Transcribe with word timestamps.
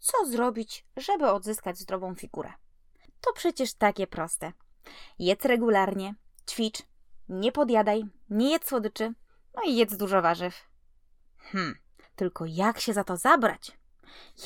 co 0.00 0.26
zrobić, 0.26 0.86
żeby 0.96 1.30
odzyskać 1.30 1.78
zdrową 1.78 2.14
figurę. 2.14 2.52
To 3.20 3.32
przecież 3.32 3.74
takie 3.74 4.06
proste. 4.06 4.52
Jedz 5.18 5.44
regularnie, 5.44 6.14
ćwicz, 6.50 6.82
nie 7.28 7.52
podjadaj, 7.52 8.02
nie 8.30 8.50
jedz 8.50 8.68
słodyczy, 8.68 9.14
no 9.54 9.62
i 9.62 9.76
jedz 9.76 9.96
dużo 9.96 10.22
warzyw. 10.22 10.66
Hmm, 11.38 11.78
tylko 12.16 12.44
jak 12.46 12.80
się 12.80 12.92
za 12.92 13.04
to 13.04 13.16
zabrać? 13.16 13.78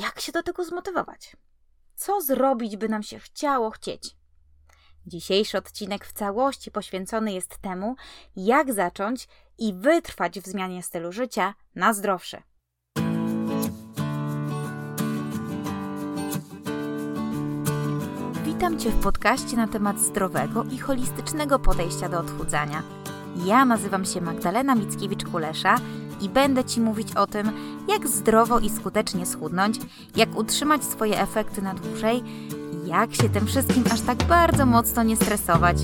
Jak 0.01 0.21
się 0.21 0.33
do 0.33 0.43
tego 0.43 0.65
zmotywować? 0.65 1.37
Co 1.95 2.21
zrobić, 2.21 2.77
by 2.77 2.89
nam 2.89 3.03
się 3.03 3.19
chciało 3.19 3.71
chcieć? 3.71 4.17
Dzisiejszy 5.07 5.59
odcinek 5.59 6.07
w 6.07 6.13
całości 6.13 6.71
poświęcony 6.71 7.33
jest 7.33 7.59
temu, 7.59 7.97
jak 8.37 8.73
zacząć 8.73 9.29
i 9.59 9.75
wytrwać 9.75 10.41
w 10.41 10.47
zmianie 10.47 10.83
stylu 10.83 11.13
życia 11.13 11.55
na 11.75 11.95
zdrowszy. 11.95 12.43
Witam 18.55 18.79
Cię 18.79 18.91
w 18.91 19.03
podcaście 19.03 19.57
na 19.57 19.69
temat 19.69 20.01
zdrowego 20.01 20.65
i 20.65 20.79
holistycznego 20.79 21.59
podejścia 21.59 22.09
do 22.09 22.19
odchudzania. 22.19 22.83
Ja 23.45 23.65
nazywam 23.65 24.05
się 24.05 24.21
Magdalena 24.21 24.77
Mickiewicz-Kulesza 24.77 25.79
i 26.21 26.29
będę 26.29 26.65
Ci 26.65 26.81
mówić 26.81 27.17
o 27.17 27.27
tym, 27.27 27.53
jak 27.89 28.09
zdrowo 28.09 28.59
i 28.59 28.71
skutecznie 28.71 29.27
schudnąć, 29.27 29.77
jak 30.17 30.37
utrzymać 30.37 30.85
swoje 30.85 31.21
efekty 31.21 31.63
na 31.63 31.75
dłużej 31.75 32.23
i 32.73 32.89
jak 32.89 33.15
się 33.15 33.29
tym 33.29 33.47
wszystkim 33.47 33.85
aż 33.93 34.01
tak 34.01 34.25
bardzo 34.25 34.67
mocno 34.67 35.03
nie 35.03 35.17
stresować. 35.17 35.77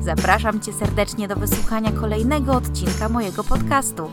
Zapraszam 0.00 0.60
Cię 0.60 0.72
serdecznie 0.72 1.28
do 1.28 1.36
wysłuchania 1.36 1.92
kolejnego 1.92 2.52
odcinka 2.52 3.08
mojego 3.08 3.44
podcastu. 3.44 4.10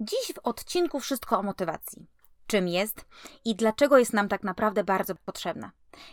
Dziś 0.00 0.32
w 0.34 0.38
odcinku 0.42 1.00
wszystko 1.00 1.38
o 1.38 1.42
motywacji 1.42 2.19
czym 2.50 2.68
jest 2.68 3.04
i 3.44 3.54
dlaczego 3.54 3.98
jest 3.98 4.12
nam 4.12 4.28
tak 4.28 4.42
naprawdę 4.42 4.84
bardzo 4.84 5.14
potrzebna. 5.14 5.70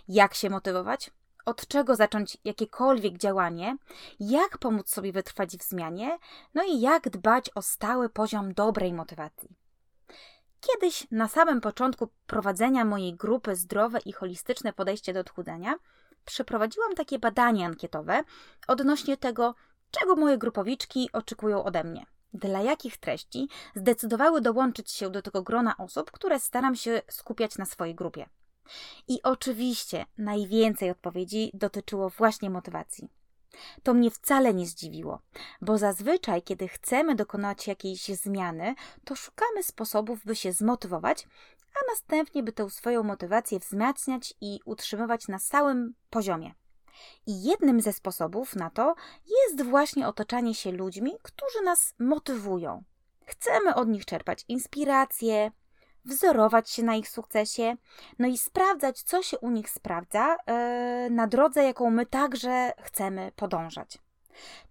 Jak 0.07 0.33
się 0.33 0.49
motywować? 0.49 1.11
Od 1.45 1.67
czego 1.67 1.95
zacząć 1.95 2.37
jakiekolwiek 2.43 3.17
działanie? 3.17 3.77
Jak 4.19 4.57
pomóc 4.57 4.89
sobie 4.89 5.11
wytrwać 5.11 5.57
w 5.57 5.63
zmianie? 5.63 6.17
No 6.53 6.63
i 6.63 6.81
jak 6.81 7.09
dbać 7.09 7.49
o 7.55 7.61
stały 7.61 8.09
poziom 8.09 8.53
dobrej 8.53 8.93
motywacji. 8.93 9.49
Kiedyś 10.61 11.07
na 11.11 11.27
samym 11.27 11.61
początku 11.61 12.09
prowadzenia 12.27 12.85
mojej 12.85 13.15
grupy 13.15 13.55
Zdrowe 13.55 13.99
i 14.05 14.11
Holistyczne 14.11 14.73
Podejście 14.73 15.13
do 15.13 15.19
Odchudzania 15.19 15.75
przeprowadziłam 16.25 16.95
takie 16.95 17.19
badanie 17.19 17.65
ankietowe 17.65 18.23
odnośnie 18.67 19.17
tego, 19.17 19.55
czego 19.91 20.15
moje 20.15 20.37
grupowiczki 20.37 21.09
oczekują 21.13 21.63
ode 21.63 21.83
mnie 21.83 22.05
dla 22.37 22.61
jakich 22.61 22.97
treści 22.97 23.49
zdecydowały 23.75 24.41
dołączyć 24.41 24.91
się 24.91 25.09
do 25.09 25.21
tego 25.21 25.43
grona 25.43 25.77
osób, 25.77 26.11
które 26.11 26.39
staram 26.39 26.75
się 26.75 27.01
skupiać 27.09 27.57
na 27.57 27.65
swojej 27.65 27.95
grupie. 27.95 28.29
I 29.07 29.23
oczywiście 29.23 30.05
najwięcej 30.17 30.89
odpowiedzi 30.89 31.51
dotyczyło 31.53 32.09
właśnie 32.09 32.49
motywacji. 32.49 33.09
To 33.83 33.93
mnie 33.93 34.11
wcale 34.11 34.53
nie 34.53 34.67
zdziwiło, 34.67 35.21
bo 35.61 35.77
zazwyczaj, 35.77 36.41
kiedy 36.41 36.67
chcemy 36.67 37.15
dokonać 37.15 37.67
jakiejś 37.67 38.05
zmiany, 38.07 38.75
to 39.05 39.15
szukamy 39.15 39.63
sposobów, 39.63 40.25
by 40.25 40.35
się 40.35 40.53
zmotywować, 40.53 41.27
a 41.75 41.91
następnie, 41.91 42.43
by 42.43 42.51
tę 42.51 42.69
swoją 42.69 43.03
motywację 43.03 43.59
wzmacniać 43.59 44.33
i 44.41 44.59
utrzymywać 44.65 45.27
na 45.27 45.39
stałym 45.39 45.93
poziomie. 46.09 46.53
I 47.25 47.43
jednym 47.43 47.81
ze 47.81 47.93
sposobów 47.93 48.55
na 48.55 48.69
to 48.69 48.95
jest 49.27 49.63
właśnie 49.63 50.07
otaczanie 50.07 50.55
się 50.55 50.71
ludźmi, 50.71 51.11
którzy 51.21 51.61
nas 51.61 51.93
motywują. 51.99 52.83
Chcemy 53.25 53.75
od 53.75 53.87
nich 53.87 54.05
czerpać 54.05 54.45
inspirację, 54.47 55.51
wzorować 56.05 56.69
się 56.69 56.83
na 56.83 56.95
ich 56.95 57.09
sukcesie, 57.09 57.75
no 58.19 58.27
i 58.27 58.37
sprawdzać, 58.37 59.01
co 59.01 59.23
się 59.23 59.39
u 59.39 59.49
nich 59.49 59.69
sprawdza 59.69 60.37
yy, 60.47 61.09
na 61.09 61.27
drodze, 61.27 61.63
jaką 61.63 61.89
my 61.89 62.05
także 62.05 62.73
chcemy 62.81 63.31
podążać. 63.35 63.97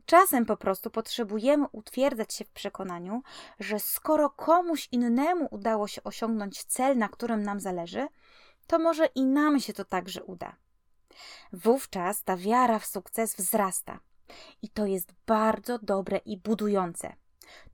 Czasem 0.06 0.47
po 0.47 0.56
prostu 0.56 0.91
potrzebujemy 0.91 1.67
utwierdzać 1.73 2.34
się 2.34 2.45
w 2.45 2.50
przekonaniu, 2.50 3.23
że 3.61 3.81
skoro 3.81 4.31
komuś 4.31 4.89
innemu 4.93 5.49
udało 5.50 5.89
się 5.89 6.03
osiągnąć 6.03 6.65
cel, 6.65 6.99
na 6.99 7.09
którym 7.09 7.43
nam 7.43 7.61
zależy, 7.61 8.09
to 8.67 8.79
może 8.79 9.06
i 9.06 9.25
nam 9.25 9.61
się 9.61 9.73
to 9.73 9.84
także 9.84 10.25
uda. 10.25 10.56
Wówczas 11.53 12.22
ta 12.22 12.37
wiara 12.37 12.78
w 12.78 12.87
sukces 12.87 13.37
wzrasta. 13.37 14.00
I 14.62 14.69
to 14.69 14.87
jest 14.87 15.12
bardzo 15.27 15.78
dobre 15.78 16.19
i 16.19 16.37
budujące. 16.37 17.12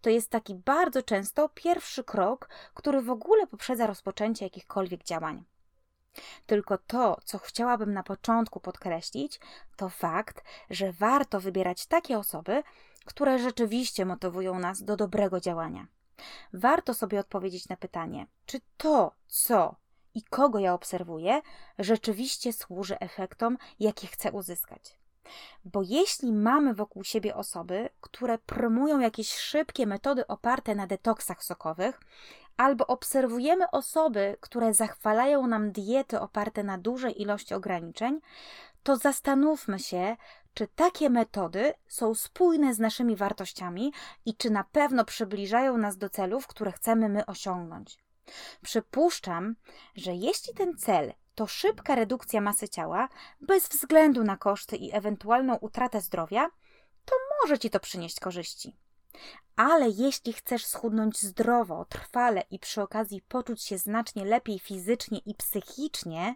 To 0.01 0.11
jest 0.11 0.31
taki 0.31 0.55
bardzo 0.55 1.03
często 1.03 1.49
pierwszy 1.49 2.05
krok, 2.05 2.49
który 2.75 3.03
w 3.03 3.11
ogóle 3.11 3.47
poprzedza 3.47 3.87
rozpoczęcie 3.87 4.47
jakichkolwiek 4.47 5.05
działań. 5.05 5.45
Tylko 6.47 6.79
to, 6.79 7.17
co 7.25 7.39
chciałabym 7.39 7.93
na 7.93 8.03
początku 8.03 8.61
podkreślić, 8.61 9.41
to 9.77 9.89
fakt, 9.89 10.45
że 10.71 10.93
warto 10.93 11.41
wybierać 11.41 11.87
takie 11.87 12.19
osoby, 12.19 12.63
które 13.05 13.39
rzeczywiście 13.39 14.07
motywują 14.07 14.59
nas 14.59 14.83
do 14.83 14.97
dobrego 14.97 15.41
działania. 15.41 15.87
Warto 16.53 16.95
sobie 16.95 17.21
odpowiedzieć 17.21 17.69
na 17.69 17.77
pytanie, 17.77 18.27
czy 18.47 18.61
to, 18.77 19.13
co 19.29 19.75
i 20.15 20.23
kogo 20.23 20.59
ja 20.59 20.75
obserwuję, 20.75 21.41
rzeczywiście 21.79 22.53
służy 22.53 22.99
efektom, 22.99 23.59
jakie 23.81 24.07
chcę 24.07 24.33
uzyskać. 24.33 24.99
Bo 25.65 25.83
jeśli 25.83 26.33
mamy 26.33 26.75
wokół 26.75 27.05
siebie 27.05 27.35
osoby, 27.37 27.89
które 28.01 28.39
promują 28.39 29.01
jakieś 29.01 29.35
szybkie 29.35 29.87
metody 29.87 30.27
oparte 30.27 30.75
na 30.75 30.87
detoksach 30.87 31.45
sokowych, 31.45 32.01
albo 32.57 32.87
obserwujemy 32.87 33.71
osoby, 33.71 34.37
które 34.41 34.75
zachwalają 34.75 35.47
nam 35.47 35.73
diety 35.73 36.21
oparte 36.21 36.65
na 36.65 36.79
dużej 36.79 37.23
ilości 37.23 37.55
ograniczeń, 37.55 38.21
to 38.83 38.97
zastanówmy 38.97 39.79
się, 39.79 40.17
czy 40.55 40.67
takie 40.67 41.11
metody 41.11 41.75
są 41.89 42.15
spójne 42.15 42.75
z 42.75 42.79
naszymi 42.79 43.17
wartościami 43.17 43.93
i 44.27 44.37
czy 44.37 44.51
na 44.51 44.65
pewno 44.65 45.05
przybliżają 45.05 45.79
nas 45.79 45.97
do 45.99 46.09
celów, 46.09 46.47
które 46.47 46.73
chcemy 46.73 47.09
my 47.09 47.27
osiągnąć. 47.27 48.02
Przypuszczam, 48.63 49.57
że 49.95 50.15
jeśli 50.15 50.55
ten 50.55 50.77
cel 50.77 51.13
to 51.35 51.47
szybka 51.47 51.95
redukcja 51.95 52.41
masy 52.41 52.69
ciała, 52.69 53.09
bez 53.41 53.69
względu 53.69 54.25
na 54.25 54.37
koszty 54.37 54.77
i 54.77 54.97
ewentualną 54.97 55.57
utratę 55.57 56.01
zdrowia, 56.01 56.51
to 57.05 57.15
może 57.43 57.59
ci 57.59 57.71
to 57.71 57.81
przynieść 57.81 58.21
korzyści. 58.21 58.77
Ale 59.57 59.89
jeśli 59.89 60.33
chcesz 60.33 60.67
schudnąć 60.67 61.21
zdrowo, 61.21 61.85
trwale 61.85 62.43
i 62.51 62.59
przy 62.59 62.83
okazji 62.83 63.23
poczuć 63.23 63.63
się 63.63 63.79
znacznie 63.79 64.25
lepiej 64.25 64.59
fizycznie 64.59 65.19
i 65.19 65.35
psychicznie, 65.35 66.35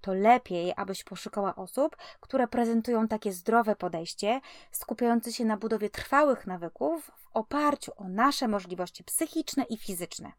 to 0.00 0.14
lepiej, 0.14 0.72
abyś 0.76 1.04
poszukała 1.04 1.56
osób, 1.56 1.96
które 2.20 2.48
prezentują 2.48 3.08
takie 3.08 3.32
zdrowe 3.32 3.76
podejście, 3.76 4.40
skupiające 4.72 5.32
się 5.32 5.44
na 5.44 5.56
budowie 5.56 5.90
trwałych 5.90 6.46
nawyków 6.46 7.04
w 7.04 7.28
oparciu 7.32 7.92
o 7.96 8.08
nasze 8.08 8.48
możliwości 8.48 9.04
psychiczne 9.04 9.64
i 9.64 9.76
fizyczne. 9.76 10.32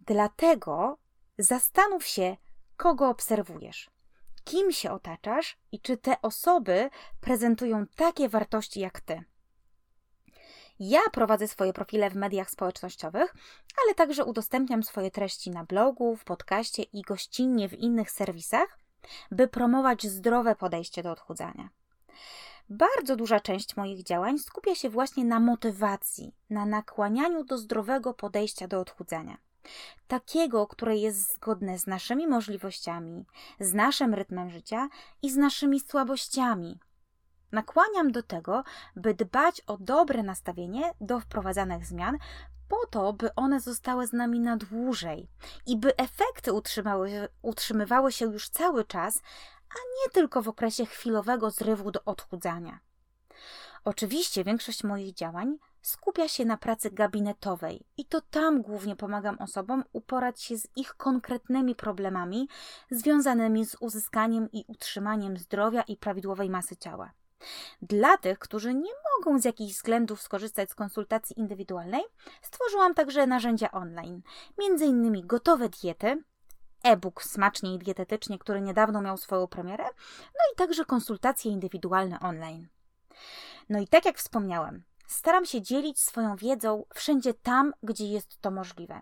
Dlatego 0.00 0.98
zastanów 1.38 2.06
się, 2.06 2.36
kogo 2.76 3.08
obserwujesz, 3.08 3.90
kim 4.44 4.72
się 4.72 4.90
otaczasz 4.90 5.58
i 5.72 5.80
czy 5.80 5.96
te 5.96 6.22
osoby 6.22 6.90
prezentują 7.20 7.86
takie 7.96 8.28
wartości 8.28 8.80
jak 8.80 9.00
ty. 9.00 9.24
Ja 10.80 11.00
prowadzę 11.12 11.48
swoje 11.48 11.72
profile 11.72 12.10
w 12.10 12.14
mediach 12.14 12.50
społecznościowych, 12.50 13.34
ale 13.84 13.94
także 13.94 14.24
udostępniam 14.24 14.82
swoje 14.82 15.10
treści 15.10 15.50
na 15.50 15.64
blogu, 15.64 16.16
w 16.16 16.24
podcaście 16.24 16.82
i 16.82 17.02
gościnnie 17.02 17.68
w 17.68 17.74
innych 17.74 18.10
serwisach, 18.10 18.78
by 19.30 19.48
promować 19.48 20.06
zdrowe 20.06 20.56
podejście 20.56 21.02
do 21.02 21.10
odchudzania. 21.10 21.68
Bardzo 22.70 23.16
duża 23.16 23.40
część 23.40 23.76
moich 23.76 24.02
działań 24.02 24.38
skupia 24.38 24.74
się 24.74 24.90
właśnie 24.90 25.24
na 25.24 25.40
motywacji, 25.40 26.34
na 26.50 26.66
nakłanianiu 26.66 27.44
do 27.44 27.58
zdrowego 27.58 28.14
podejścia 28.14 28.68
do 28.68 28.80
odchudzania. 28.80 29.36
Takiego, 30.08 30.66
które 30.66 30.96
jest 30.96 31.34
zgodne 31.34 31.78
z 31.78 31.86
naszymi 31.86 32.26
możliwościami, 32.26 33.26
z 33.60 33.74
naszym 33.74 34.14
rytmem 34.14 34.50
życia 34.50 34.88
i 35.22 35.30
z 35.30 35.36
naszymi 35.36 35.80
słabościami. 35.80 36.78
Nakłaniam 37.52 38.12
do 38.12 38.22
tego, 38.22 38.64
by 38.96 39.14
dbać 39.14 39.60
o 39.66 39.76
dobre 39.80 40.22
nastawienie 40.22 40.92
do 41.00 41.20
wprowadzanych 41.20 41.86
zmian, 41.86 42.18
po 42.68 42.86
to, 42.86 43.12
by 43.12 43.34
one 43.34 43.60
zostały 43.60 44.06
z 44.06 44.12
nami 44.12 44.40
na 44.40 44.56
dłużej 44.56 45.28
i 45.66 45.76
by 45.76 45.96
efekty 45.96 46.52
utrzymywały 47.42 48.12
się 48.12 48.24
już 48.24 48.48
cały 48.48 48.84
czas, 48.84 49.22
a 49.70 49.74
nie 49.74 50.12
tylko 50.12 50.42
w 50.42 50.48
okresie 50.48 50.86
chwilowego 50.86 51.50
zrywu 51.50 51.90
do 51.90 52.04
odchudzania. 52.04 52.78
Oczywiście 53.84 54.44
większość 54.44 54.84
moich 54.84 55.14
działań 55.14 55.58
skupia 55.82 56.28
się 56.28 56.44
na 56.44 56.56
pracy 56.56 56.90
gabinetowej 56.90 57.84
i 57.96 58.04
to 58.04 58.20
tam 58.20 58.62
głównie 58.62 58.96
pomagam 58.96 59.38
osobom 59.38 59.84
uporać 59.92 60.42
się 60.42 60.58
z 60.58 60.68
ich 60.76 60.94
konkretnymi 60.94 61.74
problemami 61.74 62.48
związanymi 62.90 63.66
z 63.66 63.76
uzyskaniem 63.80 64.48
i 64.52 64.64
utrzymaniem 64.66 65.36
zdrowia 65.36 65.82
i 65.82 65.96
prawidłowej 65.96 66.50
masy 66.50 66.76
ciała. 66.76 67.12
Dla 67.82 68.16
tych, 68.16 68.38
którzy 68.38 68.74
nie 68.74 68.92
mogą 69.16 69.38
z 69.38 69.44
jakichś 69.44 69.74
względów 69.74 70.22
skorzystać 70.22 70.70
z 70.70 70.74
konsultacji 70.74 71.40
indywidualnej, 71.40 72.02
stworzyłam 72.42 72.94
także 72.94 73.26
narzędzia 73.26 73.70
online, 73.70 74.22
m.in. 74.58 75.26
gotowe 75.26 75.68
diety, 75.68 76.22
e-book 76.82 77.22
Smacznie 77.22 77.74
i 77.74 77.78
Dietetycznie, 77.78 78.38
który 78.38 78.60
niedawno 78.60 79.00
miał 79.00 79.16
swoją 79.16 79.46
premierę, 79.46 79.84
no 80.24 80.40
i 80.52 80.56
także 80.56 80.84
konsultacje 80.84 81.52
indywidualne 81.52 82.20
online. 82.20 82.68
No 83.68 83.80
i 83.80 83.88
tak 83.88 84.04
jak 84.04 84.18
wspomniałem, 84.18 84.82
staram 85.06 85.46
się 85.46 85.62
dzielić 85.62 86.00
swoją 86.00 86.36
wiedzą 86.36 86.84
wszędzie 86.94 87.34
tam, 87.34 87.72
gdzie 87.82 88.06
jest 88.06 88.40
to 88.40 88.50
możliwe. 88.50 89.00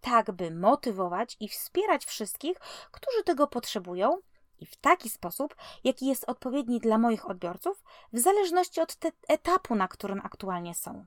Tak, 0.00 0.30
by 0.32 0.50
motywować 0.50 1.36
i 1.40 1.48
wspierać 1.48 2.04
wszystkich, 2.04 2.58
którzy 2.90 3.24
tego 3.24 3.46
potrzebują, 3.46 4.20
i 4.62 4.66
w 4.66 4.76
taki 4.76 5.10
sposób, 5.10 5.56
jaki 5.84 6.06
jest 6.06 6.24
odpowiedni 6.24 6.80
dla 6.80 6.98
moich 6.98 7.30
odbiorców, 7.30 7.84
w 8.12 8.18
zależności 8.18 8.80
od 8.80 8.96
etapu, 9.28 9.74
na 9.74 9.88
którym 9.88 10.20
aktualnie 10.24 10.74
są. 10.74 11.06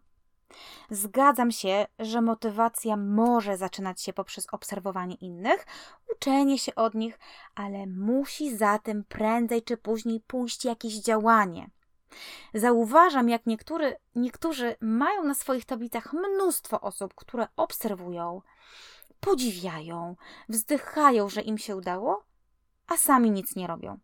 Zgadzam 0.90 1.52
się, 1.52 1.88
że 2.00 2.22
motywacja 2.22 2.98
może 2.98 3.58
zaczynać 3.58 4.02
się 4.02 4.14
poprzez 4.14 4.48
obserwowanie 4.52 5.16
innych, 5.16 5.66
uczenie 6.16 6.60
się 6.60 6.76
od 6.76 6.94
nich, 6.94 7.20
ale 7.56 7.88
musi 7.88 8.58
za 8.58 8.80
tym 8.80 9.04
prędzej 9.04 9.64
czy 9.64 9.78
później 9.78 10.20
pójść 10.28 10.66
jakieś 10.66 10.94
działanie. 10.94 11.70
Zauważam, 12.54 13.30
jak 13.30 13.46
niektóry, 13.46 13.96
niektórzy 14.16 14.76
mają 14.82 15.24
na 15.24 15.34
swoich 15.34 15.66
tablicach 15.66 16.14
mnóstwo 16.14 16.82
osób, 16.82 17.16
które 17.16 17.48
obserwują, 17.56 18.42
podziwiają, 19.20 20.16
wzdychają, 20.50 21.30
że 21.30 21.42
im 21.42 21.58
się 21.58 21.76
udało, 21.76 22.24
a 22.88 22.98
sami 22.98 23.32
nic 23.32 23.56
nie 23.56 23.68
robią. 23.68 24.00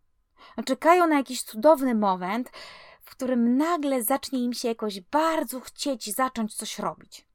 Czekają 0.66 1.08
na 1.08 1.16
jakiś 1.16 1.44
cudowny 1.44 1.96
moment, 1.96 2.52
w 3.02 3.12
którym 3.12 3.58
nagle 3.58 4.04
zacznie 4.04 4.44
im 4.44 4.54
się 4.54 4.68
jakoś 4.68 5.02
bardzo 5.02 5.60
chcieć 5.60 6.16
zacząć 6.16 6.56
coś 6.56 6.80
robić. 6.80 7.26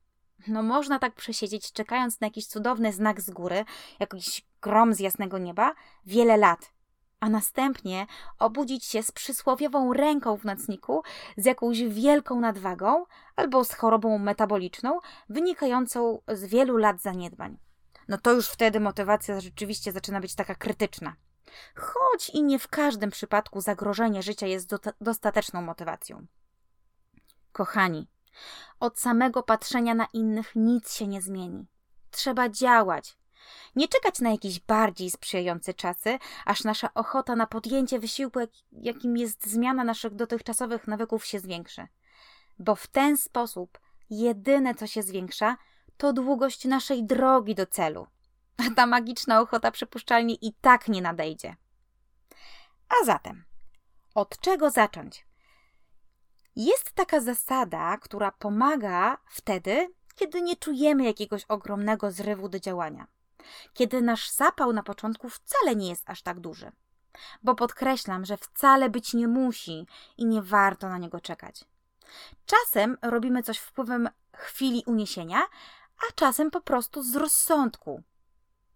No 0.49 0.63
można 0.63 0.99
tak 0.99 1.15
przesiedzieć, 1.15 1.73
czekając 1.73 2.21
na 2.21 2.27
jakiś 2.27 2.47
cudowny 2.47 2.93
znak 2.93 3.21
z 3.21 3.31
góry, 3.31 3.65
jakiś 4.01 4.47
grom 4.63 4.95
z 4.95 5.01
jasnego 5.01 5.39
nieba, 5.39 5.75
wiele 6.07 6.37
lat, 6.37 6.73
a 7.21 7.29
następnie 7.29 8.07
obudzić 8.39 8.85
się 8.85 9.03
z 9.03 9.13
przysłowiową 9.13 9.93
ręką 9.93 10.37
w 10.37 10.45
nocniku, 10.45 11.03
z 11.37 11.45
jakąś 11.45 11.83
wielką 11.83 12.41
nadwagą 12.41 13.05
albo 13.37 13.65
z 13.65 13.73
chorobą 13.73 14.19
metaboliczną 14.19 15.01
wynikającą 15.29 16.23
z 16.29 16.45
wielu 16.45 16.77
lat 16.77 17.01
zaniedbań. 17.01 17.59
No 18.09 18.19
to 18.19 18.33
już 18.33 18.49
wtedy 18.49 18.81
motywacja 18.81 19.41
rzeczywiście 19.41 19.93
zaczyna 19.93 20.21
być 20.21 20.35
taka 20.35 20.55
krytyczna. 20.55 21.17
Choć 21.75 22.31
i 22.31 22.43
nie 22.43 22.59
w 22.59 22.69
każdym 22.69 23.11
przypadku 23.11 23.61
zagrożenie 23.61 24.23
życia 24.23 24.47
jest 24.47 24.75
dostateczną 25.01 25.63
motywacją. 25.63 26.27
Kochani, 27.53 28.09
od 28.81 28.99
samego 28.99 29.43
patrzenia 29.43 29.95
na 29.95 30.07
innych 30.13 30.53
nic 30.57 30.93
się 30.93 31.07
nie 31.07 31.23
zmieni. 31.23 31.67
Trzeba 32.11 32.49
działać. 32.49 33.17
Nie 33.77 33.89
czekać 33.89 34.21
na 34.21 34.31
jakieś 34.31 34.61
bardziej 34.61 35.11
sprzyjające 35.11 35.75
czasy, 35.75 36.19
aż 36.45 36.65
nasza 36.65 36.95
ochota 36.95 37.37
na 37.37 37.47
podjęcie 37.47 37.99
wysiłku, 37.99 38.41
jakim 38.73 39.17
jest 39.17 39.47
zmiana 39.47 39.85
naszych 39.85 40.15
dotychczasowych 40.15 40.89
nawyków, 40.89 41.27
się 41.27 41.41
zwiększy. 41.41 41.87
Bo 42.59 42.75
w 42.75 42.87
ten 42.87 43.17
sposób 43.17 43.79
jedyne, 44.11 44.75
co 44.75 44.87
się 44.87 45.03
zwiększa, 45.03 45.57
to 45.97 46.13
długość 46.13 46.65
naszej 46.65 47.05
drogi 47.05 47.55
do 47.55 47.67
celu 47.67 48.07
ta 48.77 48.87
magiczna 48.87 49.41
ochota 49.41 49.71
przypuszczalnie 49.71 50.35
i 50.35 50.53
tak 50.61 50.89
nie 50.89 51.03
nadejdzie. 51.03 51.57
A 52.89 53.05
zatem, 53.05 53.45
od 54.15 54.41
czego 54.41 54.71
zacząć? 54.71 55.27
Jest 56.57 56.93
taka 56.93 57.21
zasada, 57.21 57.97
która 57.97 58.33
pomaga 58.33 59.19
wtedy, 59.31 59.95
kiedy 60.15 60.43
nie 60.43 60.57
czujemy 60.57 61.05
jakiegoś 61.05 61.45
ogromnego 61.45 62.11
zrywu 62.11 62.49
do 62.49 62.61
działania, 62.61 63.07
kiedy 63.75 64.03
nasz 64.03 64.31
zapał 64.31 64.73
na 64.73 64.83
początku 64.83 65.29
wcale 65.29 65.77
nie 65.77 65.89
jest 65.89 66.11
aż 66.11 66.23
tak 66.23 66.41
duży. 66.41 66.73
Bo 67.43 67.55
podkreślam, 67.55 68.25
że 68.25 68.37
wcale 68.37 68.91
być 68.91 69.15
nie 69.15 69.29
musi 69.29 69.87
i 70.17 70.27
nie 70.27 70.43
warto 70.43 70.89
na 70.89 70.99
niego 70.99 71.21
czekać. 71.21 71.65
Czasem 72.47 72.99
robimy 73.03 73.43
coś 73.43 73.59
wpływem 73.59 74.09
chwili 74.33 74.83
uniesienia, 74.87 75.39
a 76.09 76.13
czasem 76.15 76.51
po 76.51 76.61
prostu 76.61 77.03
z 77.03 77.17
rozsądku, 77.17 78.03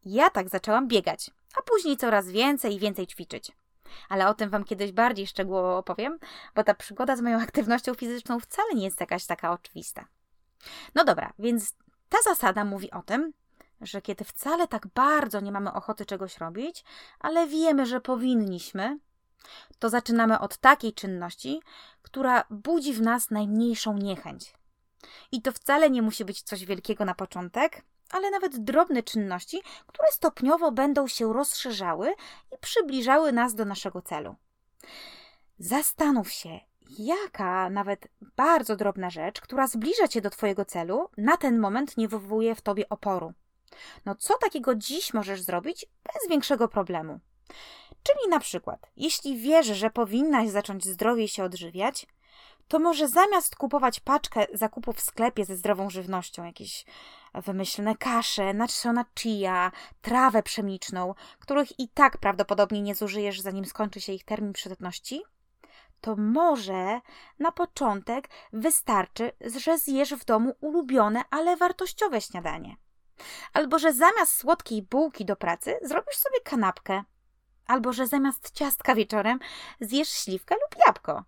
ja 0.04 0.30
tak 0.30 0.48
zaczęłam 0.48 0.88
biegać, 0.88 1.30
a 1.58 1.62
później 1.62 1.96
coraz 1.96 2.28
więcej 2.28 2.74
i 2.74 2.78
więcej 2.78 3.06
ćwiczyć. 3.06 3.52
Ale 4.08 4.28
o 4.28 4.34
tym 4.34 4.50
Wam 4.50 4.64
kiedyś 4.64 4.92
bardziej 4.92 5.26
szczegółowo 5.26 5.78
opowiem, 5.78 6.18
bo 6.54 6.64
ta 6.64 6.74
przygoda 6.74 7.16
z 7.16 7.20
moją 7.20 7.40
aktywnością 7.40 7.94
fizyczną 7.94 8.40
wcale 8.40 8.74
nie 8.74 8.84
jest 8.84 9.00
jakaś 9.00 9.26
taka 9.26 9.52
oczywista. 9.52 10.04
No 10.94 11.04
dobra, 11.04 11.32
więc 11.38 11.74
ta 12.08 12.18
zasada 12.24 12.64
mówi 12.64 12.90
o 12.90 13.02
tym, 13.02 13.32
że 13.80 14.02
kiedy 14.02 14.24
wcale 14.24 14.68
tak 14.68 14.86
bardzo 14.86 15.40
nie 15.40 15.52
mamy 15.52 15.72
ochoty 15.72 16.06
czegoś 16.06 16.38
robić, 16.38 16.84
ale 17.18 17.46
wiemy, 17.46 17.86
że 17.86 18.00
powinniśmy, 18.00 18.98
to 19.78 19.88
zaczynamy 19.88 20.38
od 20.38 20.56
takiej 20.56 20.92
czynności, 20.92 21.60
która 22.02 22.44
budzi 22.50 22.92
w 22.92 23.02
nas 23.02 23.30
najmniejszą 23.30 23.96
niechęć. 23.96 24.54
I 25.32 25.42
to 25.42 25.52
wcale 25.52 25.90
nie 25.90 26.02
musi 26.02 26.24
być 26.24 26.42
coś 26.42 26.64
wielkiego 26.64 27.04
na 27.04 27.14
początek, 27.14 27.82
ale 28.10 28.30
nawet 28.30 28.58
drobne 28.58 29.02
czynności, 29.02 29.62
które 29.86 30.08
stopniowo 30.12 30.72
będą 30.72 31.06
się 31.06 31.32
rozszerzały 31.32 32.14
i 32.52 32.58
przybliżały 32.60 33.32
nas 33.32 33.54
do 33.54 33.64
naszego 33.64 34.02
celu. 34.02 34.36
Zastanów 35.58 36.32
się, 36.32 36.60
jaka 36.98 37.70
nawet 37.70 38.08
bardzo 38.36 38.76
drobna 38.76 39.10
rzecz, 39.10 39.40
która 39.40 39.66
zbliża 39.66 40.08
cię 40.08 40.20
do 40.20 40.30
Twojego 40.30 40.64
celu, 40.64 41.08
na 41.16 41.36
ten 41.36 41.58
moment 41.58 41.96
nie 41.96 42.08
wywołuje 42.08 42.54
w 42.54 42.60
tobie 42.60 42.88
oporu. 42.88 43.32
No, 44.06 44.14
co 44.14 44.38
takiego 44.38 44.74
dziś 44.74 45.14
możesz 45.14 45.42
zrobić 45.42 45.86
bez 46.04 46.28
większego 46.30 46.68
problemu? 46.68 47.20
Czyli 48.02 48.30
na 48.30 48.40
przykład, 48.40 48.86
jeśli 48.96 49.38
wiesz, 49.38 49.66
że 49.66 49.90
powinnaś 49.90 50.48
zacząć 50.48 50.84
zdrowiej 50.84 51.28
się 51.28 51.44
odżywiać, 51.44 52.06
to 52.70 52.78
może 52.78 53.08
zamiast 53.08 53.56
kupować 53.56 54.00
paczkę 54.00 54.46
zakupów 54.54 54.96
w 54.96 55.00
sklepie 55.00 55.44
ze 55.44 55.56
zdrową 55.56 55.90
żywnością, 55.90 56.44
jakieś 56.44 56.84
wymyślne 57.34 57.96
kasze, 57.96 58.54
nasiona 58.54 59.04
chia, 59.18 59.72
trawę 60.02 60.42
pszeniczną, 60.42 61.14
których 61.38 61.80
i 61.80 61.88
tak 61.88 62.18
prawdopodobnie 62.18 62.82
nie 62.82 62.94
zużyjesz, 62.94 63.40
zanim 63.40 63.64
skończy 63.64 64.00
się 64.00 64.12
ich 64.12 64.24
termin 64.24 64.52
przydatności, 64.52 65.22
to 66.00 66.16
może 66.16 67.00
na 67.38 67.52
początek 67.52 68.28
wystarczy, 68.52 69.32
że 69.56 69.78
zjesz 69.78 70.14
w 70.14 70.24
domu 70.24 70.56
ulubione, 70.60 71.22
ale 71.30 71.56
wartościowe 71.56 72.20
śniadanie. 72.20 72.76
Albo 73.52 73.78
że 73.78 73.92
zamiast 73.92 74.36
słodkiej 74.36 74.82
bułki 74.82 75.24
do 75.24 75.36
pracy 75.36 75.78
zrobisz 75.82 76.16
sobie 76.16 76.40
kanapkę. 76.44 77.04
Albo 77.66 77.92
że 77.92 78.06
zamiast 78.06 78.50
ciastka 78.50 78.94
wieczorem 78.94 79.38
zjesz 79.80 80.08
śliwkę 80.08 80.54
lub 80.54 80.86
jabłko. 80.86 81.24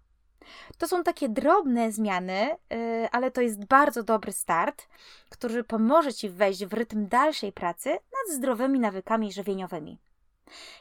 To 0.79 0.89
są 0.89 1.03
takie 1.03 1.29
drobne 1.29 1.93
zmiany, 1.93 2.57
y, 2.73 3.09
ale 3.13 3.31
to 3.31 3.41
jest 3.41 3.65
bardzo 3.65 4.03
dobry 4.03 4.33
start, 4.33 4.89
który 5.29 5.65
pomoże 5.65 6.15
Ci 6.15 6.31
wejść 6.31 6.65
w 6.65 6.73
rytm 6.73 7.09
dalszej 7.09 7.53
pracy 7.53 7.91
nad 7.91 8.37
zdrowymi 8.37 8.81
nawykami 8.81 9.33
żywieniowymi. 9.33 9.99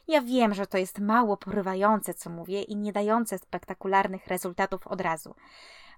Ja 0.08 0.22
wiem, 0.22 0.54
że 0.54 0.68
to 0.68 0.78
jest 0.78 1.00
mało 1.00 1.38
porywające, 1.38 2.14
co 2.14 2.30
mówię, 2.30 2.62
i 2.62 2.76
nie 2.76 2.92
dające 2.92 3.38
spektakularnych 3.38 4.28
rezultatów 4.28 4.88
od 4.88 5.02
razu, 5.02 5.36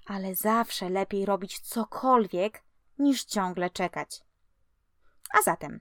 ale 0.05 0.35
zawsze 0.35 0.89
lepiej 0.89 1.25
robić 1.25 1.59
cokolwiek, 1.59 2.63
niż 2.99 3.25
ciągle 3.25 3.69
czekać. 3.69 4.21
A 5.39 5.41
zatem, 5.41 5.79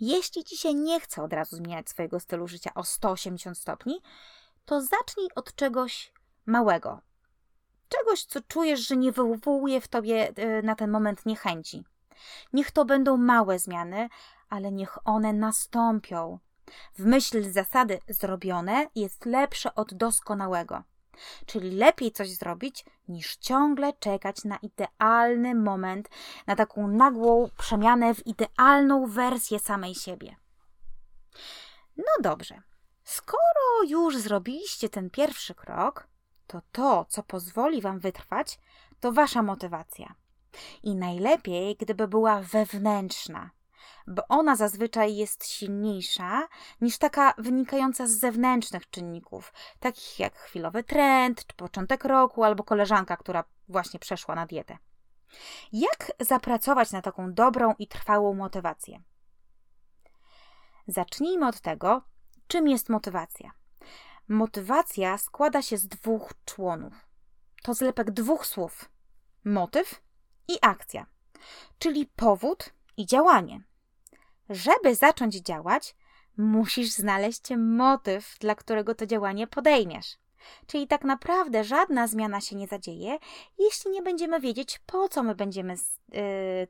jeśli 0.00 0.44
Ci 0.44 0.56
się 0.56 0.74
nie 0.74 1.00
chce 1.00 1.22
od 1.22 1.32
razu 1.32 1.56
zmieniać 1.56 1.88
swojego 1.88 2.20
stylu 2.20 2.48
życia 2.48 2.70
o 2.74 2.84
180 2.84 3.58
stopni, 3.58 4.00
to 4.64 4.80
zacznij 4.80 5.28
od 5.34 5.54
czegoś 5.54 6.12
małego. 6.48 7.00
Czegoś, 7.88 8.24
co 8.24 8.40
czujesz, 8.40 8.88
że 8.88 8.96
nie 8.96 9.12
wywołuje 9.12 9.80
w 9.80 9.88
tobie 9.88 10.32
e, 10.36 10.62
na 10.62 10.74
ten 10.74 10.90
moment 10.90 11.26
niechęci. 11.26 11.84
Niech 12.52 12.70
to 12.70 12.84
będą 12.84 13.16
małe 13.16 13.58
zmiany, 13.58 14.08
ale 14.48 14.72
niech 14.72 14.98
one 15.04 15.32
nastąpią. 15.32 16.38
W 16.94 17.04
myśl 17.04 17.52
zasady 17.52 17.98
zrobione 18.08 18.86
jest 18.94 19.26
lepsze 19.26 19.74
od 19.74 19.94
doskonałego. 19.94 20.82
Czyli 21.46 21.70
lepiej 21.70 22.12
coś 22.12 22.30
zrobić, 22.30 22.84
niż 23.08 23.36
ciągle 23.36 23.92
czekać 23.92 24.44
na 24.44 24.56
idealny 24.56 25.54
moment, 25.54 26.08
na 26.46 26.56
taką 26.56 26.88
nagłą 26.88 27.50
przemianę 27.58 28.14
w 28.14 28.26
idealną 28.26 29.06
wersję 29.06 29.58
samej 29.58 29.94
siebie. 29.94 30.36
No 31.96 32.12
dobrze. 32.20 32.62
Skoro 33.04 33.82
już 33.88 34.16
zrobiliście 34.16 34.88
ten 34.88 35.10
pierwszy 35.10 35.54
krok, 35.54 36.07
to 36.48 36.62
to, 36.72 37.04
co 37.08 37.22
pozwoli 37.22 37.80
Wam 37.80 37.98
wytrwać, 37.98 38.58
to 39.00 39.12
Wasza 39.12 39.42
motywacja. 39.42 40.14
I 40.82 40.94
najlepiej, 40.96 41.76
gdyby 41.76 42.08
była 42.08 42.40
wewnętrzna, 42.40 43.50
bo 44.06 44.22
ona 44.28 44.56
zazwyczaj 44.56 45.16
jest 45.16 45.46
silniejsza 45.46 46.48
niż 46.80 46.98
taka 46.98 47.34
wynikająca 47.38 48.06
z 48.06 48.10
zewnętrznych 48.10 48.90
czynników, 48.90 49.52
takich 49.80 50.18
jak 50.18 50.36
chwilowy 50.36 50.84
trend, 50.84 51.46
czy 51.46 51.56
początek 51.56 52.04
roku, 52.04 52.44
albo 52.44 52.64
koleżanka, 52.64 53.16
która 53.16 53.44
właśnie 53.68 54.00
przeszła 54.00 54.34
na 54.34 54.46
dietę. 54.46 54.78
Jak 55.72 56.12
zapracować 56.20 56.92
na 56.92 57.02
taką 57.02 57.34
dobrą 57.34 57.74
i 57.78 57.88
trwałą 57.88 58.34
motywację? 58.34 59.02
Zacznijmy 60.86 61.46
od 61.46 61.60
tego, 61.60 62.02
czym 62.46 62.68
jest 62.68 62.88
motywacja. 62.88 63.57
Motywacja 64.28 65.18
składa 65.18 65.62
się 65.62 65.76
z 65.76 65.88
dwóch 65.88 66.32
członów. 66.44 67.08
To 67.62 67.74
zlepek 67.74 68.10
dwóch 68.10 68.46
słów: 68.46 68.90
motyw 69.44 70.02
i 70.48 70.58
akcja, 70.62 71.06
czyli 71.78 72.06
powód 72.06 72.72
i 72.96 73.06
działanie. 73.06 73.62
Żeby 74.50 74.94
zacząć 74.94 75.34
działać, 75.34 75.96
musisz 76.36 76.88
znaleźć 76.88 77.42
motyw, 77.56 78.36
dla 78.40 78.54
którego 78.54 78.94
to 78.94 79.06
działanie 79.06 79.46
podejmiesz. 79.46 80.18
Czyli 80.66 80.86
tak 80.86 81.04
naprawdę 81.04 81.64
żadna 81.64 82.06
zmiana 82.06 82.40
się 82.40 82.56
nie 82.56 82.66
zadzieje, 82.66 83.18
jeśli 83.58 83.90
nie 83.90 84.02
będziemy 84.02 84.40
wiedzieć, 84.40 84.80
po 84.86 85.08
co 85.08 85.22
my 85.22 85.34
będziemy 85.34 85.74
yy, 86.08 86.20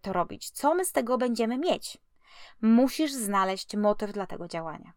to 0.02 0.12
robić, 0.12 0.50
co 0.50 0.74
my 0.74 0.84
z 0.84 0.92
tego 0.92 1.18
będziemy 1.18 1.58
mieć. 1.58 1.98
Musisz 2.62 3.12
znaleźć 3.12 3.76
motyw 3.76 4.12
dla 4.12 4.26
tego 4.26 4.48
działania. 4.48 4.92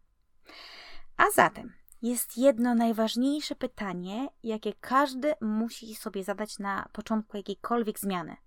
A 1.18 1.24
zatem 1.36 1.81
jest 2.02 2.38
jedno 2.38 2.76
najważniejsze 2.76 3.56
pytanie, 3.56 4.30
jakie 4.44 4.74
każdy 4.74 5.34
musi 5.42 5.96
sobie 5.96 6.24
zadać 6.24 6.60
na 6.60 6.90
początku 6.94 7.38
jakiejkolwiek 7.38 8.00
zmiany. 8.00 8.38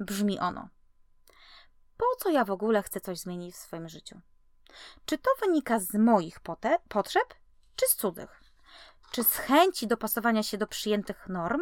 Brzmi 0.00 0.38
ono: 0.38 0.68
Po 1.96 2.06
co 2.18 2.30
ja 2.30 2.44
w 2.44 2.50
ogóle 2.50 2.82
chcę 2.82 3.00
coś 3.00 3.18
zmienić 3.18 3.54
w 3.54 3.58
swoim 3.58 3.88
życiu? 3.88 4.20
Czy 5.04 5.18
to 5.18 5.30
wynika 5.40 5.78
z 5.78 5.94
moich 5.94 6.40
potrzeb, 6.88 7.34
czy 7.76 7.86
z 7.88 7.96
cudzych? 7.96 8.40
Czy 9.10 9.24
z 9.24 9.36
chęci 9.36 9.86
dopasowania 9.86 10.42
się 10.42 10.58
do 10.58 10.66
przyjętych 10.66 11.28
norm, 11.28 11.60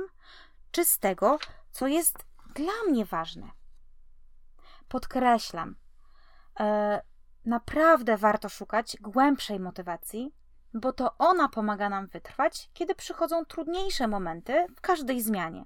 czy 0.70 0.84
z 0.84 0.98
tego, 0.98 1.38
co 1.70 1.86
jest 1.86 2.24
dla 2.54 2.72
mnie 2.88 3.04
ważne? 3.04 3.50
Podkreślam, 4.88 5.76
e, 6.60 7.02
naprawdę 7.44 8.16
warto 8.16 8.48
szukać 8.48 8.96
głębszej 9.00 9.60
motywacji, 9.60 10.34
bo 10.74 10.92
to 10.92 11.18
ona 11.18 11.48
pomaga 11.48 11.88
nam 11.88 12.06
wytrwać, 12.06 12.70
kiedy 12.72 12.94
przychodzą 12.94 13.44
trudniejsze 13.44 14.08
momenty 14.08 14.66
w 14.76 14.80
każdej 14.80 15.22
zmianie. 15.22 15.64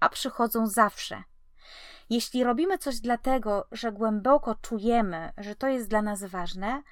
A 0.00 0.08
przychodzą 0.08 0.66
zawsze. 0.66 1.22
Jeśli 2.10 2.44
robimy 2.44 2.78
coś 2.78 3.00
dlatego, 3.00 3.68
że 3.72 3.92
głęboko 3.92 4.54
czujemy, 4.54 5.32
że 5.38 5.54
to 5.54 5.68
jest 5.68 5.88
dla 5.88 6.02
nas 6.02 6.24
ważne, 6.24 6.82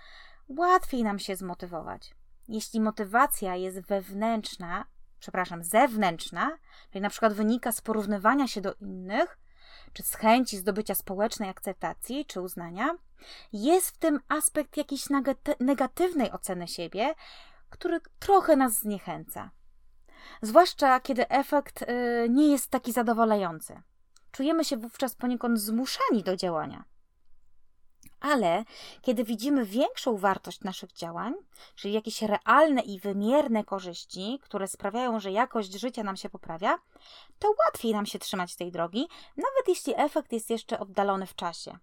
łatwiej 0.49 1.05
nam 1.05 1.19
się 1.19 1.37
zmotywować. 1.37 2.15
Jeśli 2.49 2.81
motywacja 2.81 3.57
jest 3.57 3.81
wewnętrzna, 3.81 4.85
przepraszam, 5.21 5.65
zewnętrzna, 5.65 6.59
czyli 6.91 7.03
na 7.03 7.11
przykład 7.11 7.33
wynika 7.33 7.73
z 7.73 7.81
porównywania 7.81 8.49
się 8.49 8.61
do 8.61 8.75
innych, 8.75 9.39
czy 9.93 10.03
z 10.03 10.15
chęci 10.15 10.57
zdobycia 10.57 10.95
społecznej 10.95 11.49
akceptacji 11.49 12.27
czy 12.27 12.41
uznania, 12.41 12.95
jest 13.53 13.91
w 13.91 13.99
tym 13.99 14.21
aspekt 14.29 14.77
jakiejś 14.77 15.05
negatywnej 15.61 16.33
oceny 16.33 16.69
siebie, 16.69 17.15
który 17.71 18.01
trochę 18.19 18.57
nas 18.57 18.73
zniechęca. 18.73 19.51
Zwłaszcza 20.43 21.01
kiedy 21.01 21.29
efekt 21.29 21.83
y, 21.83 21.87
nie 22.31 22.53
jest 22.53 22.71
taki 22.71 22.93
zadowalający. 22.93 23.83
Czujemy 24.33 24.65
się 24.65 24.77
wówczas 24.77 25.15
poniekąd 25.15 25.61
zmuszani 25.61 26.23
do 26.23 26.37
działania. 26.37 26.85
Ale 28.21 28.65
kiedy 29.03 29.25
widzimy 29.25 29.65
większą 29.65 30.17
wartość 30.17 30.61
naszych 30.61 30.93
działań, 30.93 31.35
czyli 31.75 31.95
jakieś 31.95 32.23
realne 32.23 32.81
i 32.81 33.01
wymierne 33.01 33.65
korzyści, 33.65 34.39
które 34.43 34.69
sprawiają, 34.69 35.21
że 35.21 35.31
jakość 35.31 35.73
życia 35.73 36.03
nam 36.03 36.17
się 36.17 36.31
poprawia, 36.31 36.79
to 37.39 37.55
łatwiej 37.67 37.93
nam 37.93 38.07
się 38.07 38.19
trzymać 38.19 38.57
tej 38.57 38.73
drogi, 38.73 39.09
nawet 39.37 39.69
jeśli 39.69 39.95
efekt 39.97 40.33
jest 40.33 40.51
jeszcze 40.51 40.79
oddalony 40.79 41.27
w 41.27 41.35
czasie. 41.35 41.79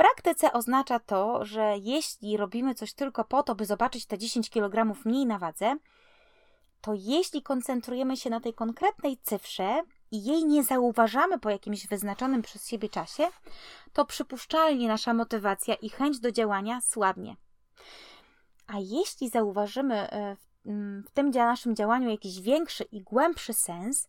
Praktyce 0.00 0.52
oznacza 0.52 0.98
to, 0.98 1.44
że 1.44 1.74
jeśli 1.82 2.36
robimy 2.36 2.74
coś 2.74 2.92
tylko 2.92 3.24
po 3.24 3.42
to, 3.42 3.54
by 3.54 3.66
zobaczyć 3.66 4.06
te 4.06 4.18
10 4.18 4.50
kg 4.50 4.96
mniej 5.04 5.26
na 5.26 5.38
wadze, 5.38 5.76
to 6.80 6.92
jeśli 6.96 7.42
koncentrujemy 7.42 8.16
się 8.16 8.30
na 8.30 8.40
tej 8.40 8.54
konkretnej 8.54 9.18
cyfrze 9.22 9.82
i 10.10 10.24
jej 10.24 10.44
nie 10.44 10.64
zauważamy 10.64 11.38
po 11.38 11.50
jakimś 11.50 11.86
wyznaczonym 11.86 12.42
przez 12.42 12.68
siebie 12.68 12.88
czasie, 12.88 13.28
to 13.92 14.04
przypuszczalnie 14.04 14.88
nasza 14.88 15.14
motywacja 15.14 15.74
i 15.74 15.88
chęć 15.88 16.20
do 16.20 16.32
działania 16.32 16.80
słabnie. 16.80 17.36
A 18.66 18.74
jeśli 18.78 19.28
zauważymy 19.28 19.94
e, 19.94 20.36
mm, 20.66 21.04
w 21.08 21.10
tym 21.10 21.30
naszym 21.30 21.76
działaniu 21.76 22.10
jakiś 22.10 22.40
większy 22.40 22.84
i 22.84 23.02
głębszy 23.02 23.54
sens, 23.54 24.08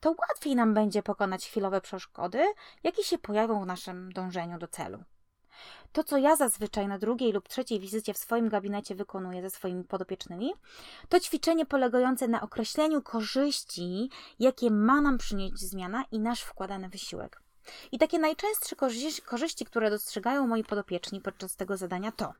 to 0.00 0.14
łatwiej 0.28 0.56
nam 0.56 0.74
będzie 0.74 1.02
pokonać 1.02 1.46
chwilowe 1.46 1.80
przeszkody, 1.80 2.44
jakie 2.82 3.04
się 3.04 3.18
pojawią 3.18 3.62
w 3.62 3.66
naszym 3.66 4.12
dążeniu 4.12 4.58
do 4.58 4.68
celu. 4.68 5.04
To, 5.92 6.04
co 6.04 6.18
ja 6.18 6.36
zazwyczaj 6.36 6.88
na 6.88 6.98
drugiej 6.98 7.32
lub 7.32 7.48
trzeciej 7.48 7.80
wizycie 7.80 8.14
w 8.14 8.18
swoim 8.18 8.48
gabinecie 8.48 8.94
wykonuję 8.94 9.42
ze 9.42 9.50
swoimi 9.50 9.84
podopiecznymi, 9.84 10.52
to 11.08 11.20
ćwiczenie 11.20 11.66
polegające 11.66 12.28
na 12.28 12.40
określeniu 12.40 13.02
korzyści, 13.02 14.10
jakie 14.38 14.70
ma 14.70 15.00
nam 15.00 15.18
przynieść 15.18 15.58
zmiana 15.58 16.04
i 16.12 16.20
nasz 16.20 16.40
wkładany 16.40 16.88
wysiłek. 16.88 17.42
I 17.92 17.98
takie 17.98 18.18
najczęstsze 18.18 18.76
korzyści, 19.24 19.64
które 19.64 19.90
dostrzegają 19.90 20.46
moi 20.46 20.64
podopieczni 20.64 21.20
podczas 21.20 21.56
tego 21.56 21.76
zadania 21.76 22.12
to 22.12 22.32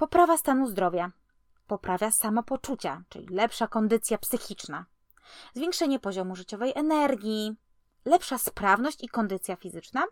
poprawa 0.00 0.36
stanu 0.36 0.68
zdrowia, 0.68 1.10
poprawia 1.66 2.10
samopoczucia, 2.10 3.02
czyli 3.08 3.26
lepsza 3.26 3.66
kondycja 3.68 4.18
psychiczna, 4.18 4.86
zwiększenie 5.54 5.98
poziomu 5.98 6.36
życiowej 6.36 6.72
energii, 6.74 7.56
lepsza 8.04 8.38
sprawność 8.38 9.04
i 9.04 9.08
kondycja 9.08 9.56
fizyczna, 9.56 10.04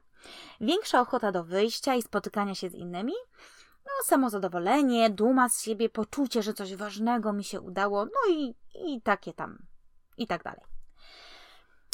większa 0.60 1.00
ochota 1.00 1.32
do 1.32 1.44
wyjścia 1.44 1.94
i 1.94 2.02
spotykania 2.02 2.54
się 2.54 2.70
z 2.70 2.74
innymi, 2.74 3.12
no, 3.84 3.90
samozadowolenie, 4.04 5.10
duma 5.10 5.48
z 5.48 5.62
siebie, 5.62 5.88
poczucie, 5.88 6.42
że 6.42 6.54
coś 6.54 6.74
ważnego 6.74 7.32
mi 7.32 7.44
się 7.44 7.60
udało, 7.60 8.04
no 8.04 8.34
i, 8.34 8.54
i 8.74 9.02
takie 9.02 9.32
tam, 9.32 9.66
i 10.16 10.26
tak 10.26 10.42
dalej. 10.42 10.64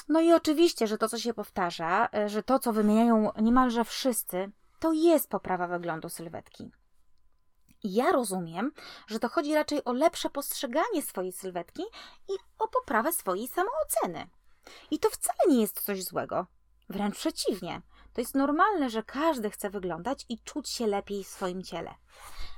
No 0.08 0.20
i 0.20 0.32
oczywiście, 0.32 0.86
że 0.86 0.98
to, 0.98 1.08
co 1.08 1.18
się 1.18 1.34
powtarza, 1.34 2.08
że 2.26 2.42
to, 2.42 2.58
co 2.58 2.72
wymieniają 2.72 3.32
niemalże 3.42 3.84
wszyscy, 3.84 4.52
to 4.80 4.92
jest 4.92 5.30
poprawa 5.30 5.68
wyglądu 5.68 6.08
sylwetki. 6.08 6.70
Ja 7.84 8.12
rozumiem, 8.12 8.72
że 9.06 9.18
to 9.18 9.28
chodzi 9.28 9.54
raczej 9.54 9.84
o 9.84 9.92
lepsze 9.92 10.30
postrzeganie 10.30 11.02
swojej 11.02 11.32
sylwetki 11.32 11.82
i 12.28 12.32
o 12.58 12.68
poprawę 12.68 13.12
swojej 13.12 13.48
samooceny. 13.48 14.30
I 14.90 14.98
to 14.98 15.10
wcale 15.10 15.38
nie 15.48 15.60
jest 15.60 15.82
coś 15.82 16.04
złego. 16.04 16.46
Wręcz 16.88 17.16
przeciwnie. 17.16 17.82
To 18.14 18.20
jest 18.20 18.34
normalne, 18.34 18.90
że 18.90 19.02
każdy 19.02 19.50
chce 19.50 19.70
wyglądać 19.70 20.26
i 20.28 20.38
czuć 20.38 20.68
się 20.68 20.86
lepiej 20.86 21.24
w 21.24 21.28
swoim 21.28 21.62
ciele. 21.62 21.94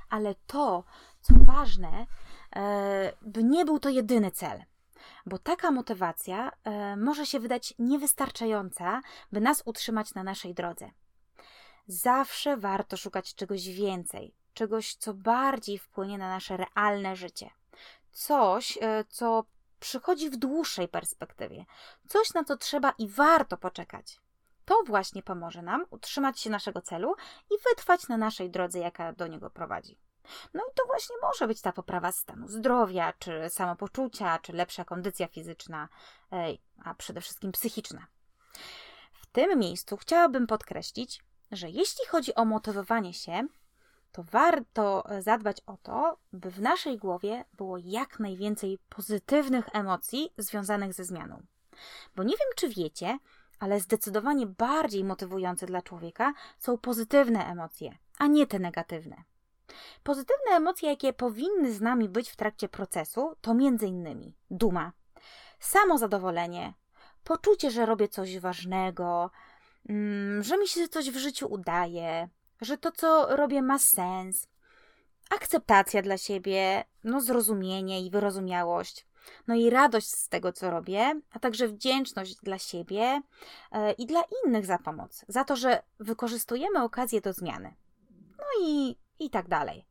Ale 0.09 0.35
to, 0.47 0.83
co 1.21 1.33
ważne, 1.37 2.05
e, 2.55 3.13
by 3.21 3.43
nie 3.43 3.65
był 3.65 3.79
to 3.79 3.89
jedyny 3.89 4.31
cel. 4.31 4.63
Bo 5.25 5.39
taka 5.39 5.71
motywacja 5.71 6.51
e, 6.63 6.95
może 6.97 7.25
się 7.25 7.39
wydać 7.39 7.73
niewystarczająca, 7.79 9.01
by 9.31 9.41
nas 9.41 9.63
utrzymać 9.65 10.13
na 10.13 10.23
naszej 10.23 10.53
drodze. 10.53 10.89
Zawsze 11.87 12.57
warto 12.57 12.97
szukać 12.97 13.35
czegoś 13.35 13.67
więcej, 13.67 14.35
czegoś, 14.53 14.95
co 14.95 15.13
bardziej 15.13 15.77
wpłynie 15.77 16.17
na 16.17 16.29
nasze 16.29 16.57
realne 16.57 17.15
życie. 17.15 17.49
Coś, 18.11 18.77
e, 18.81 19.03
co 19.09 19.45
przychodzi 19.79 20.29
w 20.29 20.37
dłuższej 20.37 20.87
perspektywie. 20.87 21.65
Coś, 22.07 22.33
na 22.33 22.43
co 22.43 22.57
trzeba 22.57 22.93
i 22.97 23.09
warto 23.09 23.57
poczekać. 23.57 24.19
To 24.67 24.83
właśnie 24.87 25.23
pomoże 25.23 25.61
nam 25.61 25.85
utrzymać 25.89 26.39
się 26.39 26.49
naszego 26.49 26.81
celu 26.81 27.15
i 27.51 27.53
wytrwać 27.69 28.07
na 28.07 28.17
naszej 28.17 28.49
drodze, 28.49 28.79
jaka 28.79 29.13
do 29.13 29.27
niego 29.27 29.49
prowadzi. 29.49 29.97
No 30.53 30.63
i 30.71 30.73
to 30.75 30.85
właśnie 30.87 31.15
może 31.21 31.47
być 31.47 31.61
ta 31.61 31.71
poprawa 31.71 32.11
stanu 32.11 32.47
zdrowia, 32.47 33.13
czy 33.19 33.49
samopoczucia, 33.49 34.39
czy 34.39 34.53
lepsza 34.53 34.85
kondycja 34.85 35.27
fizyczna, 35.27 35.89
a 36.83 36.93
przede 36.93 37.21
wszystkim 37.21 37.51
psychiczna. 37.51 38.07
W 39.13 39.25
tym 39.25 39.59
miejscu 39.59 39.97
chciałabym 39.97 40.47
podkreślić, 40.47 41.23
że 41.51 41.69
jeśli 41.69 42.05
chodzi 42.05 42.35
o 42.35 42.45
motywowanie 42.45 43.13
się, 43.13 43.47
to 44.11 44.23
warto 44.23 45.03
zadbać 45.19 45.57
o 45.65 45.77
to, 45.77 46.17
by 46.33 46.51
w 46.51 46.61
naszej 46.61 46.97
głowie 46.97 47.45
było 47.53 47.77
jak 47.77 48.19
najwięcej 48.19 48.79
pozytywnych 48.89 49.65
emocji 49.73 50.33
związanych 50.37 50.93
ze 50.93 51.03
zmianą. 51.03 51.43
Bo 52.15 52.23
nie 52.23 52.35
wiem, 52.35 52.49
czy 52.55 52.69
wiecie, 52.69 53.17
ale 53.59 53.79
zdecydowanie 53.79 54.47
bardziej 54.47 55.03
motywujące 55.03 55.65
dla 55.65 55.81
człowieka 55.81 56.33
są 56.59 56.77
pozytywne 56.77 57.45
emocje, 57.45 57.97
a 58.17 58.27
nie 58.27 58.47
te 58.47 58.59
negatywne. 58.59 59.23
Pozytywne 60.03 60.51
emocje, 60.51 60.89
jakie 60.89 61.13
powinny 61.13 61.73
z 61.73 61.81
nami 61.81 62.09
być 62.09 62.29
w 62.29 62.35
trakcie 62.35 62.69
procesu, 62.69 63.35
to 63.41 63.51
m.in. 63.51 64.33
duma, 64.51 64.91
samozadowolenie, 65.59 66.73
poczucie, 67.23 67.71
że 67.71 67.85
robię 67.85 68.07
coś 68.07 68.39
ważnego, 68.39 69.31
mm, 69.89 70.43
że 70.43 70.57
mi 70.57 70.67
się 70.67 70.87
coś 70.87 71.11
w 71.11 71.17
życiu 71.17 71.47
udaje, 71.53 72.29
że 72.61 72.77
to, 72.77 72.91
co 72.91 73.35
robię, 73.35 73.61
ma 73.61 73.79
sens. 73.79 74.47
Akceptacja 75.29 76.01
dla 76.01 76.17
siebie, 76.17 76.83
no 77.03 77.21
zrozumienie 77.21 78.05
i 78.05 78.09
wyrozumiałość. 78.09 79.07
No 79.47 79.55
i 79.55 79.69
radość 79.69 80.09
z 80.09 80.29
tego, 80.29 80.53
co 80.53 80.71
robię, 80.71 81.21
a 81.31 81.39
także 81.39 81.67
wdzięczność 81.67 82.35
dla 82.35 82.59
siebie 82.59 83.21
e, 83.71 83.91
i 83.91 84.05
dla 84.05 84.23
innych 84.45 84.65
za 84.65 84.77
pomoc, 84.77 85.25
za 85.27 85.43
to, 85.43 85.55
że 85.55 85.83
wykorzystujemy 85.99 86.83
okazję 86.83 87.21
do 87.21 87.33
zmiany. 87.33 87.75
No 88.37 88.67
i, 88.67 88.95
i 89.19 89.29
tak 89.29 89.47
dalej. 89.47 89.85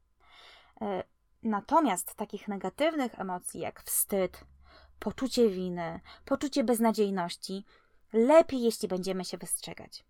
E, 0.80 1.02
natomiast 1.42 2.14
takich 2.14 2.48
negatywnych 2.48 3.20
emocji 3.20 3.60
jak 3.60 3.82
wstyd, 3.82 4.40
poczucie 4.98 5.48
winy, 5.48 6.00
poczucie 6.24 6.64
beznadziejności, 6.64 7.64
lepiej, 8.12 8.62
jeśli 8.62 8.88
będziemy 8.88 9.24
się 9.24 9.38
wystrzegać. 9.38 10.04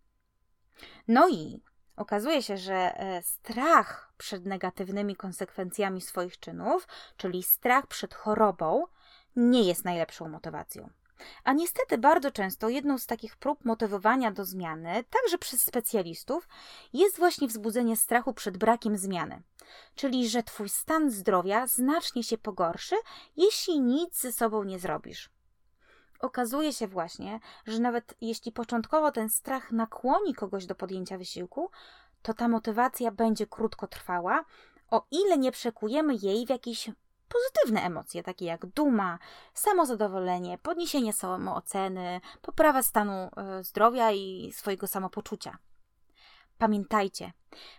No 1.09 1.29
i 1.29 1.63
okazuje 1.97 2.43
się, 2.43 2.57
że 2.57 2.75
e, 2.75 3.23
strach 3.23 4.13
przed 4.19 4.47
negatywnymi 4.47 5.17
konsekwencjami 5.17 6.01
swoich 6.01 6.41
czynów, 6.41 6.89
czyli 7.17 7.43
strach 7.43 7.87
przed 7.87 8.15
chorobą, 8.15 8.85
nie 9.37 9.63
jest 9.63 9.85
najlepszą 9.85 10.29
motywacją. 10.29 10.91
A 11.45 11.53
niestety 11.53 11.99
bardzo 11.99 12.31
często 12.31 12.69
jedną 12.69 12.99
z 12.99 13.07
takich 13.07 13.37
prób 13.37 13.65
motywowania 13.65 14.31
do 14.31 14.45
zmiany, 14.45 15.05
także 15.11 15.39
przez 15.39 15.63
specjalistów, 15.63 16.49
jest 16.93 17.19
właśnie 17.19 17.49
wzbudzenie 17.49 17.97
strachu 17.97 18.35
przed 18.35 18.57
brakiem 18.57 18.97
zmiany. 18.97 19.43
Czyli, 19.95 20.29
że 20.29 20.43
Twój 20.43 20.69
stan 20.69 21.11
zdrowia 21.11 21.67
znacznie 21.67 22.23
się 22.23 22.39
pogorszy, 22.39 22.97
jeśli 23.37 23.81
nic 23.81 24.21
ze 24.21 24.33
sobą 24.33 24.65
nie 24.65 24.79
zrobisz. 24.79 25.31
Okazuje 26.21 26.73
się 26.73 26.87
właśnie, 26.87 27.41
że 27.67 27.79
nawet 27.79 28.15
jeśli 28.21 28.53
początkowo 28.53 29.13
ten 29.13 29.29
strach 29.29 29.73
nakłoni 29.73 30.35
kogoś 30.35 30.67
do 30.67 30.75
podjęcia 30.75 31.19
wysiłku, 31.19 31.71
to 32.23 32.35
ta 32.35 32.49
motywacja 32.49 33.11
będzie 33.11 33.47
krótkotrwała, 33.47 34.45
o 34.91 35.07
ile 35.11 35.39
nie 35.39 35.53
przekujemy 35.53 36.15
jej 36.15 36.47
w 36.47 36.51
jakiś 36.51 36.91
pozytywne 37.29 37.83
emocje, 37.83 38.23
takie 38.23 38.45
jak 38.45 38.67
duma, 38.67 39.19
samozadowolenie, 39.55 40.59
podniesienie 40.59 41.13
samooceny, 41.13 42.21
poprawa 42.43 42.83
stanu 42.83 43.13
e, 43.13 43.65
zdrowia 43.65 44.13
i 44.13 44.53
swojego 44.53 44.87
samopoczucia. 44.87 45.59
Pamiętajcie, 46.59 47.33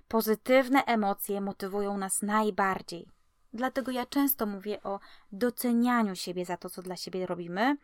pozytywne 0.08 0.84
emocje 0.86 1.42
motywują 1.42 1.98
nas 1.98 2.22
najbardziej. 2.22 3.08
Dlatego 3.54 3.92
ja 3.92 4.06
często 4.06 4.46
mówię 4.46 4.84
o 4.84 5.00
docenianiu 5.32 6.16
siebie 6.16 6.46
za 6.46 6.58
to, 6.58 6.70
co 6.70 6.82
dla 6.82 6.96
siebie 6.96 7.26
robimy, 7.26 7.78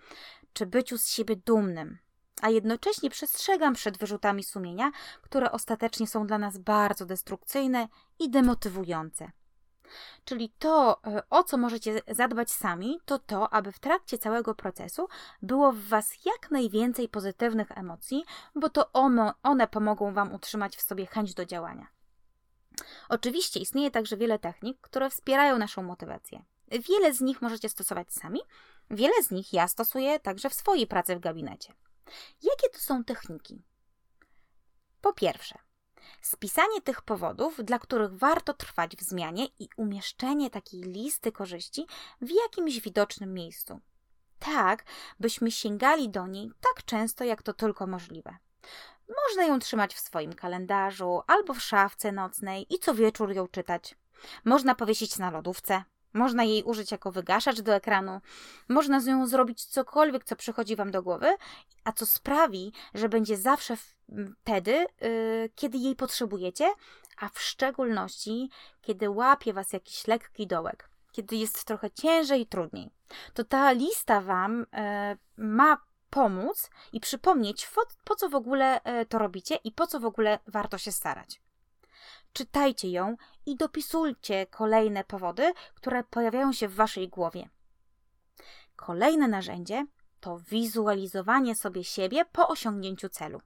czy 0.54 0.66
byciu 0.66 0.98
z 0.98 1.08
siebie 1.08 1.36
dumnym. 1.36 1.98
A 2.42 2.50
jednocześnie 2.50 3.10
przestrzegam 3.10 3.74
przed 3.74 3.98
wyrzutami 3.98 4.44
sumienia, 4.44 4.92
które 5.22 5.52
ostatecznie 5.52 6.08
są 6.08 6.28
dla 6.28 6.38
nas 6.38 6.58
bardzo 6.58 7.06
destrukcyjne 7.06 7.88
i 8.20 8.30
demotywujące. 8.30 9.32
Czyli 10.26 10.54
to, 10.60 11.02
e, 11.08 11.24
o 11.30 11.44
co 11.44 11.58
możecie 11.58 12.02
zadbać 12.08 12.52
sami, 12.52 13.00
to 13.06 13.20
to, 13.20 13.54
aby 13.54 13.72
w 13.72 13.80
trakcie 13.80 14.18
całego 14.18 14.56
procesu 14.56 15.08
było 15.42 15.72
w 15.72 15.80
Was 15.88 16.26
jak 16.26 16.52
najwięcej 16.52 17.10
pozytywnych 17.10 17.72
emocji, 17.78 18.26
bo 18.56 18.70
to 18.70 18.92
one, 18.92 19.34
one 19.44 19.68
pomogą 19.68 20.14
Wam 20.14 20.34
utrzymać 20.34 20.76
w 20.76 20.82
sobie 20.82 21.06
chęć 21.06 21.34
do 21.34 21.46
działania. 21.46 21.88
Oczywiście 23.10 23.60
istnieje 23.60 23.92
także 23.92 24.18
wiele 24.18 24.40
technik, 24.40 24.78
które 24.82 25.10
wspierają 25.10 25.58
naszą 25.58 25.84
motywację. 25.84 26.44
Wiele 26.72 27.14
z 27.14 27.22
nich 27.22 27.42
możecie 27.42 27.70
stosować 27.70 28.14
sami, 28.14 28.40
wiele 28.90 29.24
z 29.24 29.32
nich 29.32 29.54
ja 29.54 29.68
stosuję 29.68 30.20
także 30.20 30.50
w 30.50 30.54
swojej 30.54 30.88
pracy 30.88 31.16
w 31.16 31.20
gabinecie. 31.20 31.74
Jakie 32.44 32.70
to 32.74 32.80
są 32.80 33.04
techniki? 33.04 33.62
Po 35.02 35.14
pierwsze, 35.14 35.60
Spisanie 36.22 36.82
tych 36.82 37.02
powodów, 37.02 37.64
dla 37.64 37.80
których 37.80 38.14
warto 38.14 38.54
trwać 38.54 38.96
w 38.96 39.02
zmianie 39.02 39.46
i 39.60 39.70
umieszczenie 39.78 40.50
takiej 40.50 40.82
listy 40.82 41.32
korzyści 41.32 41.88
w 42.22 42.30
jakimś 42.44 42.80
widocznym 42.80 43.34
miejscu. 43.34 43.80
Tak, 44.40 44.86
byśmy 45.20 45.52
sięgali 45.52 46.10
do 46.10 46.28
niej 46.28 46.52
tak 46.62 46.86
często, 46.86 47.24
jak 47.24 47.42
to 47.44 47.54
tylko 47.54 47.88
możliwe. 47.88 48.38
Można 49.28 49.44
ją 49.44 49.60
trzymać 49.60 49.94
w 49.94 50.00
swoim 50.00 50.34
kalendarzu 50.34 51.22
albo 51.28 51.54
w 51.54 51.62
szafce 51.62 52.12
nocnej 52.12 52.74
i 52.74 52.80
co 52.80 52.96
wieczór 52.96 53.32
ją 53.32 53.48
czytać. 53.48 53.96
Można 54.46 54.76
powiesić 54.76 55.18
na 55.18 55.32
lodówce. 55.32 55.84
Można 56.14 56.44
jej 56.44 56.64
użyć 56.64 56.92
jako 56.92 57.12
wygaszacz 57.12 57.62
do 57.62 57.76
ekranu. 57.76 58.22
Można 58.70 59.00
z 59.00 59.06
nią 59.06 59.28
zrobić 59.28 59.66
cokolwiek, 59.66 60.24
co 60.24 60.36
przychodzi 60.36 60.76
Wam 60.76 60.92
do 60.92 61.04
głowy, 61.04 61.36
a 61.84 61.92
co 61.92 62.06
sprawi, 62.06 62.74
że 62.94 63.10
będzie 63.10 63.38
zawsze 63.38 63.78
wtedy, 64.42 64.72
yy, 65.02 65.50
kiedy 65.56 65.78
jej 65.78 65.96
potrzebujecie, 65.96 66.74
a 67.18 67.30
w 67.30 67.40
szczególności, 67.40 68.50
kiedy 68.82 69.10
łapie 69.10 69.54
Was 69.54 69.74
jakiś 69.74 70.08
lekki 70.08 70.48
dołek, 70.48 70.90
kiedy 71.12 71.36
jest 71.36 71.64
trochę 71.64 71.92
ciężej 71.92 72.42
i 72.42 72.48
trudniej. 72.48 72.90
To 73.34 73.44
ta 73.44 73.72
lista 73.72 74.22
Wam 74.22 74.60
yy, 74.60 75.46
ma 75.46 75.78
pomóc 76.10 76.70
i 76.92 77.00
przypomnieć, 77.00 77.68
po, 77.76 77.82
po 78.04 78.16
co 78.16 78.30
w 78.30 78.36
ogóle 78.36 78.82
yy, 78.86 79.06
to 79.06 79.18
robicie 79.18 79.56
i 79.56 79.72
po 79.72 79.88
co 79.88 80.00
w 80.00 80.06
ogóle 80.06 80.40
warto 80.48 80.78
się 80.78 80.92
starać 80.92 81.43
czytajcie 82.34 82.90
ją 82.90 83.16
i 83.46 83.56
dopisujcie 83.56 84.46
kolejne 84.46 85.04
powody, 85.04 85.54
które 85.76 86.04
pojawiają 86.04 86.54
się 86.54 86.68
w 86.68 86.76
waszej 86.76 87.10
głowie. 87.10 87.50
Kolejne 88.76 89.28
narzędzie 89.28 89.86
to 90.20 90.40
wizualizowanie 90.40 91.56
sobie 91.56 91.84
siebie 91.84 92.26
po 92.26 92.48
osiągnięciu 92.48 93.10
celu. 93.10 93.42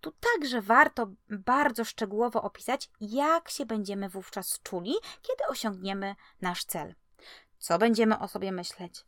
Tu 0.00 0.12
także 0.12 0.62
warto 0.62 1.06
bardzo 1.28 1.84
szczegółowo 1.84 2.42
opisać, 2.42 2.90
jak 3.00 3.50
się 3.50 3.66
będziemy 3.66 4.08
wówczas 4.08 4.60
czuli, 4.62 4.94
kiedy 5.22 5.44
osiągniemy 5.48 6.14
nasz 6.40 6.64
cel. 6.64 6.94
Co 7.58 7.78
będziemy 7.78 8.18
o 8.18 8.28
sobie 8.28 8.52
myśleć? 8.52 9.04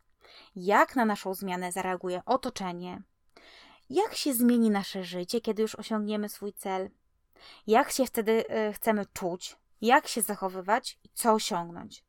Jak 0.55 0.95
na 0.95 1.05
naszą 1.05 1.33
zmianę 1.33 1.71
zareaguje 1.71 2.21
otoczenie? 2.25 3.01
Jak 3.89 4.15
się 4.15 4.33
zmieni 4.33 4.69
nasze 4.69 5.03
życie, 5.03 5.41
kiedy 5.41 5.61
już 5.61 5.75
osiągniemy 5.75 6.29
swój 6.29 6.53
cel? 6.53 6.89
Jak 7.67 7.91
się 7.91 8.05
wtedy 8.05 8.47
e, 8.47 8.73
chcemy 8.73 9.05
czuć, 9.13 9.57
jak 9.81 10.07
się 10.07 10.21
zachowywać 10.21 10.99
i 11.03 11.09
co 11.13 11.33
osiągnąć. 11.33 12.03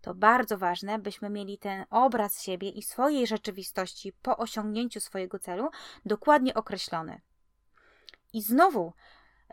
To 0.00 0.14
bardzo 0.14 0.58
ważne, 0.58 0.98
byśmy 0.98 1.30
mieli 1.30 1.58
ten 1.58 1.84
obraz 1.90 2.42
siebie 2.42 2.68
i 2.68 2.82
swojej 2.82 3.26
rzeczywistości 3.26 4.12
po 4.12 4.36
osiągnięciu 4.36 5.00
swojego 5.00 5.38
celu 5.38 5.70
dokładnie 6.06 6.54
określony. 6.54 7.20
I 8.32 8.42
znowu 8.42 8.92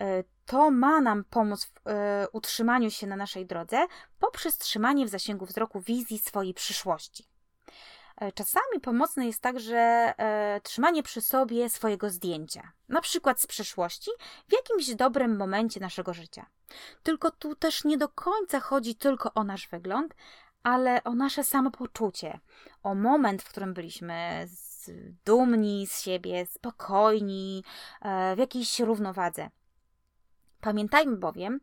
e, 0.01 0.23
to 0.45 0.71
ma 0.71 1.01
nam 1.01 1.23
pomóc 1.23 1.65
w 1.65 1.87
e, 1.87 2.27
utrzymaniu 2.31 2.91
się 2.91 3.07
na 3.07 3.15
naszej 3.15 3.45
drodze 3.45 3.87
poprzez 4.19 4.57
trzymanie 4.57 5.05
w 5.05 5.09
zasięgu 5.09 5.45
wzroku 5.45 5.81
wizji 5.81 6.19
swojej 6.19 6.53
przyszłości. 6.53 7.30
E, 8.21 8.31
czasami 8.31 8.79
pomocne 8.81 9.25
jest 9.25 9.41
także 9.41 9.77
e, 10.17 10.61
trzymanie 10.63 11.03
przy 11.03 11.21
sobie 11.21 11.69
swojego 11.69 12.09
zdjęcia, 12.09 12.71
na 12.89 13.01
przykład 13.01 13.41
z 13.41 13.47
przeszłości, 13.47 14.11
w 14.47 14.53
jakimś 14.53 14.95
dobrym 14.95 15.37
momencie 15.37 15.79
naszego 15.79 16.13
życia. 16.13 16.45
Tylko 17.03 17.31
tu 17.31 17.55
też 17.55 17.83
nie 17.83 17.97
do 17.97 18.09
końca 18.09 18.59
chodzi 18.59 18.95
tylko 18.95 19.33
o 19.33 19.43
nasz 19.43 19.67
wygląd, 19.67 20.15
ale 20.63 21.03
o 21.03 21.15
nasze 21.15 21.43
samopoczucie, 21.43 22.39
o 22.83 22.95
moment, 22.95 23.41
w 23.41 23.49
którym 23.49 23.73
byliśmy 23.73 24.47
dumni 25.25 25.87
z 25.87 26.01
siebie, 26.01 26.45
spokojni, 26.45 27.63
e, 28.01 28.35
w 28.35 28.39
jakiejś 28.39 28.79
równowadze. 28.79 29.49
Pamiętajmy 30.59 31.17
bowiem, 31.17 31.59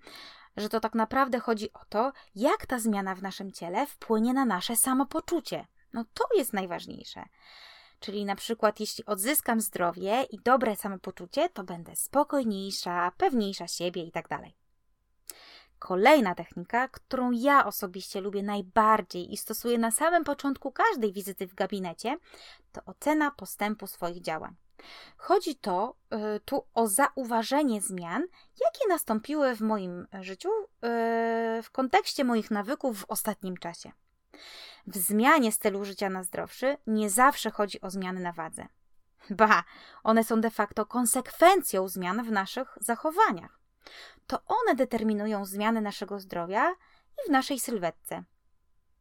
że 0.57 0.69
to 0.69 0.81
tak 0.81 0.95
naprawdę 0.95 1.39
chodzi 1.39 1.73
o 1.73 1.81
to, 1.89 2.13
jak 2.35 2.67
ta 2.67 2.79
zmiana 2.79 3.15
w 3.15 3.23
naszym 3.23 3.53
ciele 3.53 3.87
wpłynie 3.87 4.35
na 4.35 4.45
nasze 4.45 4.77
samopoczucie. 4.77 5.67
No 5.99 6.05
to 6.15 6.25
jest 6.35 6.53
najważniejsze. 6.53 7.25
Czyli 8.01 8.25
na 8.25 8.37
przykład, 8.37 8.81
jeśli 8.81 9.07
odzyskam 9.07 9.61
zdrowie 9.61 10.23
i 10.23 10.39
dobre 10.45 10.77
samopoczucie, 10.77 11.49
to 11.49 11.65
będę 11.65 11.97
spokojniejsza, 11.97 13.13
pewniejsza 13.17 13.69
siebie 13.69 14.03
i 14.03 14.13
tak 14.13 14.29
dalej. 14.29 14.57
Kolejna 15.79 16.35
technika, 16.35 16.89
którą 16.89 17.31
ja 17.31 17.67
osobiście 17.67 18.21
lubię 18.21 18.43
najbardziej 18.43 19.33
i 19.33 19.37
stosuję 19.37 19.79
na 19.79 19.91
samym 19.91 20.25
początku 20.25 20.73
każdej 20.73 21.13
wizyty 21.13 21.47
w 21.47 21.55
gabinecie, 21.55 22.17
to 22.73 22.81
ocena 22.87 23.31
postępu 23.31 23.87
swoich 23.87 24.23
działań. 24.23 24.57
Chodzi 25.17 25.57
to 25.57 25.97
y, 26.37 26.41
tu 26.41 26.67
o 26.75 26.87
zauważenie 26.87 27.81
zmian, 27.81 28.23
jakie 28.61 28.89
nastąpiły 28.89 29.57
w 29.57 29.61
moim 29.61 30.07
życiu 30.21 30.49
y, 30.49 31.63
w 31.63 31.71
kontekście 31.73 32.25
moich 32.25 32.51
nawyków 32.51 33.01
w 33.01 33.05
ostatnim 33.09 33.57
czasie. 33.57 33.93
W 34.87 34.99
zmianie 34.99 35.53
stylu 35.53 35.85
życia 35.85 36.11
na 36.11 36.23
zdrowszy 36.23 36.77
nie 36.87 37.11
zawsze 37.11 37.51
chodzi 37.51 37.81
o 37.81 37.91
zmiany 37.91 38.21
na 38.21 38.33
wadze. 38.33 38.69
Ba, 39.31 39.65
one 40.03 40.25
są 40.25 40.41
de 40.41 40.51
facto 40.51 40.87
konsekwencją 40.87 41.89
zmian 41.89 42.25
w 42.25 42.31
naszych 42.31 42.79
zachowaniach. 42.81 43.59
To 44.27 44.43
one 44.47 44.75
determinują 44.75 45.45
zmiany 45.45 45.81
naszego 45.81 46.21
zdrowia 46.21 46.71
i 47.25 47.29
w 47.29 47.31
naszej 47.31 47.61
sylwetce. 47.61 48.25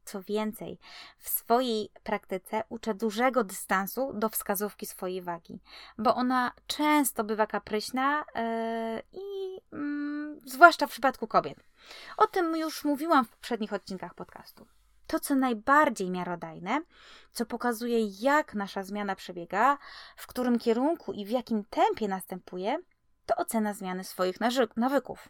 Co 0.06 0.22
więcej, 0.22 0.80
w 1.18 1.30
swojej 1.30 1.90
praktyce 2.04 2.64
uczę 2.70 2.94
dużego 2.94 3.44
dystansu 3.44 4.14
do 4.14 4.30
wskazówki 4.30 4.86
swojej 4.86 5.22
wagi, 5.22 5.60
bo 5.98 6.16
ona 6.16 6.52
często 6.68 7.24
bywa 7.24 7.48
kapryśna 7.48 8.26
yy, 8.36 9.02
i 9.12 9.56
yy, 9.72 10.40
zwłaszcza 10.46 10.88
w 10.88 10.92
przypadku 10.92 11.28
kobiet. 11.28 11.58
O 12.18 12.28
tym 12.28 12.56
już 12.56 12.84
mówiłam 12.84 13.26
w 13.26 13.30
poprzednich 13.30 13.74
odcinkach 13.74 14.14
podcastu. 14.14 14.68
To, 15.08 15.20
co 15.20 15.36
najbardziej 15.36 16.12
miarodajne, 16.12 16.82
co 17.32 17.46
pokazuje, 17.46 18.00
jak 18.06 18.54
nasza 18.54 18.84
zmiana 18.84 19.16
przebiega, 19.16 19.78
w 20.18 20.28
którym 20.28 20.60
kierunku 20.60 21.14
i 21.14 21.26
w 21.26 21.30
jakim 21.30 21.64
tempie 21.70 22.08
następuje, 22.08 22.80
to 23.26 23.36
ocena 23.36 23.74
zmiany 23.74 24.04
swoich 24.04 24.38
nawyków. 24.76 25.30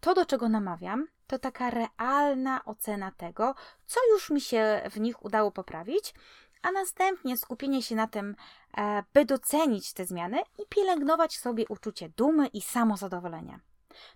To, 0.00 0.14
do 0.14 0.26
czego 0.26 0.48
namawiam, 0.48 1.06
to 1.26 1.38
taka 1.38 1.70
realna 1.70 2.64
ocena 2.64 3.10
tego, 3.10 3.54
co 3.86 4.00
już 4.12 4.30
mi 4.30 4.40
się 4.40 4.82
w 4.90 5.00
nich 5.00 5.24
udało 5.24 5.50
poprawić, 5.50 6.14
a 6.62 6.72
następnie 6.72 7.36
skupienie 7.36 7.82
się 7.82 7.94
na 7.94 8.06
tym, 8.06 8.36
e, 8.76 9.04
by 9.14 9.24
docenić 9.24 9.92
te 9.92 10.04
zmiany 10.04 10.42
i 10.58 10.62
pielęgnować 10.68 11.38
sobie 11.38 11.64
uczucie 11.68 12.08
dumy 12.08 12.46
i 12.46 12.62
samozadowolenia. 12.62 13.60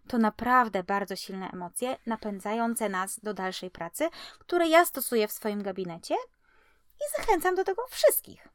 To 0.08 0.18
naprawdę 0.18 0.84
bardzo 0.84 1.16
silne 1.16 1.50
emocje, 1.50 1.96
napędzające 2.06 2.88
nas 2.88 3.20
do 3.20 3.34
dalszej 3.34 3.70
pracy, 3.70 4.08
które 4.38 4.68
ja 4.68 4.84
stosuję 4.84 5.28
w 5.28 5.32
swoim 5.32 5.62
gabinecie 5.62 6.14
i 6.96 7.18
zachęcam 7.18 7.54
do 7.54 7.64
tego 7.64 7.82
wszystkich. 7.90 8.48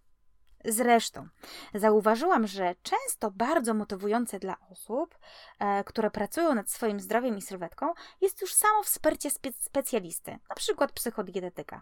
Zresztą 0.66 1.28
zauważyłam, 1.74 2.48
że 2.48 2.76
często 2.84 3.32
bardzo 3.32 3.74
motywujące 3.74 4.40
dla 4.40 4.58
osób, 4.72 5.18
e, 5.60 5.84
które 5.84 6.12
pracują 6.12 6.56
nad 6.56 6.70
swoim 6.70 7.00
zdrowiem 7.00 7.38
i 7.38 7.42
sylwetką, 7.42 7.94
jest 8.22 8.42
już 8.42 8.54
samo 8.54 8.84
wsparcie 8.84 9.32
spe 9.32 9.50
specjalisty, 9.60 10.40
na 10.50 10.56
przykład 10.56 10.92
psychodietetyka. 10.92 11.82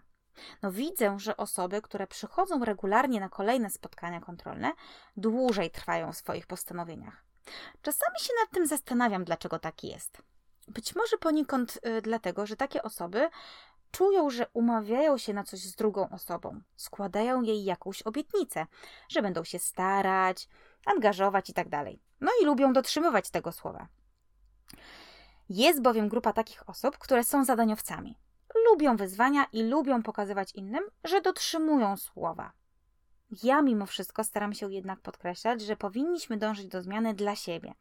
No 0.62 0.72
widzę, 0.72 1.18
że 1.18 1.36
osoby, 1.36 1.82
które 1.82 2.06
przychodzą 2.06 2.64
regularnie 2.64 3.20
na 3.20 3.28
kolejne 3.28 3.70
spotkania 3.70 4.20
kontrolne, 4.20 4.72
dłużej 5.16 5.70
trwają 5.70 6.12
w 6.12 6.16
swoich 6.16 6.46
postanowieniach. 6.46 7.29
Czasami 7.82 8.20
się 8.20 8.32
nad 8.42 8.50
tym 8.50 8.66
zastanawiam, 8.66 9.24
dlaczego 9.24 9.58
tak 9.58 9.84
jest. 9.84 10.22
Być 10.68 10.94
może 10.96 11.18
poniekąd 11.18 11.80
y, 11.86 12.02
dlatego, 12.02 12.46
że 12.46 12.56
takie 12.56 12.82
osoby 12.82 13.30
czują, 13.90 14.30
że 14.30 14.46
umawiają 14.52 15.18
się 15.18 15.34
na 15.34 15.44
coś 15.44 15.60
z 15.60 15.74
drugą 15.74 16.08
osobą, 16.08 16.60
składają 16.76 17.42
jej 17.42 17.64
jakąś 17.64 18.02
obietnicę, 18.02 18.66
że 19.08 19.22
będą 19.22 19.44
się 19.44 19.58
starać, 19.58 20.48
angażować 20.86 21.48
itd. 21.48 21.70
Tak 21.70 21.86
no 22.20 22.30
i 22.42 22.44
lubią 22.44 22.72
dotrzymywać 22.72 23.30
tego 23.30 23.52
słowa. 23.52 23.88
Jest 25.48 25.82
bowiem 25.82 26.08
grupa 26.08 26.32
takich 26.32 26.68
osób, 26.68 26.98
które 26.98 27.24
są 27.24 27.44
zadaniowcami. 27.44 28.18
Lubią 28.68 28.96
wyzwania 28.96 29.46
i 29.52 29.62
lubią 29.62 30.02
pokazywać 30.02 30.54
innym, 30.54 30.84
że 31.04 31.20
dotrzymują 31.20 31.96
słowa. 31.96 32.52
Ja 33.42 33.62
mimo 33.62 33.86
wszystko 33.86 34.24
staram 34.24 34.54
się 34.54 34.72
jednak 34.72 35.00
podkreślać, 35.00 35.60
że 35.60 35.76
powinniśmy 35.76 36.36
dążyć 36.36 36.66
do 36.66 36.82
zmiany 36.82 37.14
dla 37.14 37.36
siebie. 37.36 37.74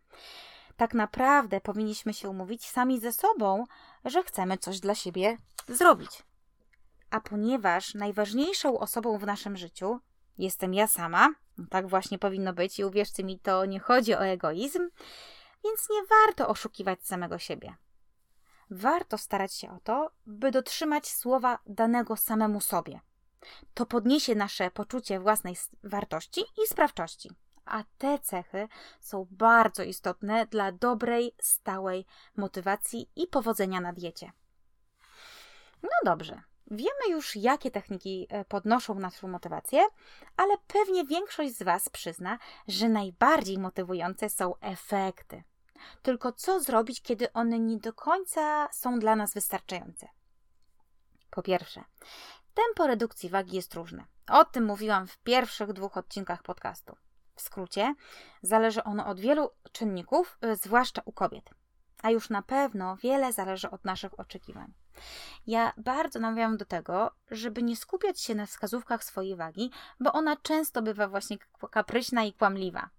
Tak 0.77 0.93
naprawdę 0.93 1.61
powinniśmy 1.61 2.13
się 2.13 2.29
umówić 2.29 2.69
sami 2.69 2.99
ze 2.99 3.11
sobą, 3.11 3.63
że 4.05 4.23
chcemy 4.23 4.57
coś 4.57 4.79
dla 4.79 4.95
siebie 4.95 5.37
zrobić. 5.67 6.23
A 7.09 7.21
ponieważ 7.21 7.93
najważniejszą 7.93 8.79
osobą 8.79 9.17
w 9.17 9.25
naszym 9.25 9.57
życiu 9.57 9.99
jestem 10.37 10.73
ja 10.73 10.87
sama, 10.87 11.29
no 11.57 11.65
tak 11.69 11.87
właśnie 11.87 12.19
powinno 12.19 12.53
być 12.53 12.79
i 12.79 12.85
uwierzcie 12.85 13.23
mi, 13.23 13.39
to 13.39 13.65
nie 13.65 13.79
chodzi 13.79 14.13
o 14.13 14.25
egoizm, 14.25 14.89
więc 15.63 15.89
nie 15.89 16.01
warto 16.05 16.47
oszukiwać 16.47 17.07
samego 17.07 17.39
siebie. 17.39 17.75
Warto 18.71 19.17
starać 19.17 19.53
się 19.53 19.71
o 19.71 19.79
to, 19.83 20.11
by 20.25 20.51
dotrzymać 20.51 21.07
słowa 21.07 21.59
danego 21.65 22.15
samemu 22.15 22.61
sobie. 22.61 22.99
To 23.73 23.85
podniesie 23.85 24.35
nasze 24.35 24.71
poczucie 24.71 25.19
własnej 25.19 25.55
wartości 25.83 26.41
i 26.41 26.67
sprawczości. 26.67 27.29
A 27.65 27.83
te 27.97 28.19
cechy 28.19 28.67
są 28.99 29.27
bardzo 29.31 29.83
istotne 29.83 30.45
dla 30.45 30.71
dobrej, 30.71 31.35
stałej 31.41 32.05
motywacji 32.37 33.09
i 33.15 33.27
powodzenia 33.27 33.81
na 33.81 33.93
diecie. 33.93 34.31
No 35.83 35.89
dobrze, 36.05 36.41
wiemy 36.71 37.09
już, 37.09 37.35
jakie 37.35 37.71
techniki 37.71 38.27
e, 38.29 38.45
podnoszą 38.45 38.95
naszą 38.95 39.27
motywację, 39.27 39.87
ale 40.37 40.57
pewnie 40.67 41.05
większość 41.05 41.57
z 41.57 41.63
Was 41.63 41.89
przyzna, 41.89 42.37
że 42.67 42.89
najbardziej 42.89 43.57
motywujące 43.57 44.29
są 44.29 44.55
efekty. 44.61 45.43
Tylko 46.01 46.31
co 46.31 46.59
zrobić, 46.59 47.01
kiedy 47.01 47.33
one 47.33 47.59
nie 47.59 47.77
do 47.77 47.93
końca 47.93 48.67
są 48.71 48.99
dla 48.99 49.15
nas 49.15 49.33
wystarczające? 49.33 50.07
Po 51.31 51.41
pierwsze, 51.41 51.83
tempo 52.65 52.87
redukcji 52.87 53.29
wagi 53.29 53.55
jest 53.55 53.73
różne. 53.73 54.05
O 54.27 54.45
tym 54.45 54.65
mówiłam 54.65 55.07
w 55.07 55.17
pierwszych 55.17 55.73
dwóch 55.73 55.97
odcinkach 55.97 56.43
podcastu. 56.43 56.95
W 57.35 57.41
skrócie, 57.41 57.95
zależy 58.41 58.83
ono 58.83 59.05
od 59.05 59.19
wielu 59.19 59.49
czynników, 59.71 60.37
y, 60.45 60.55
zwłaszcza 60.55 61.01
u 61.05 61.11
kobiet. 61.11 61.49
A 62.03 62.09
już 62.11 62.29
na 62.29 62.41
pewno 62.41 62.97
wiele 62.97 63.33
zależy 63.33 63.69
od 63.69 63.85
naszych 63.85 64.19
oczekiwań. 64.19 64.73
Ja 65.47 65.73
bardzo 65.77 66.19
namawiam 66.19 66.57
do 66.57 66.65
tego, 66.65 67.11
żeby 67.31 67.63
nie 67.63 67.75
skupiać 67.75 68.21
się 68.21 68.35
na 68.35 68.45
wskazówkach 68.45 69.03
swojej 69.03 69.35
wagi, 69.35 69.71
bo 69.99 70.13
ona 70.13 70.37
często 70.37 70.81
bywa 70.81 71.07
właśnie 71.07 71.37
kapryśna 71.71 72.23
i 72.23 72.33
kłamliwa. 72.33 72.89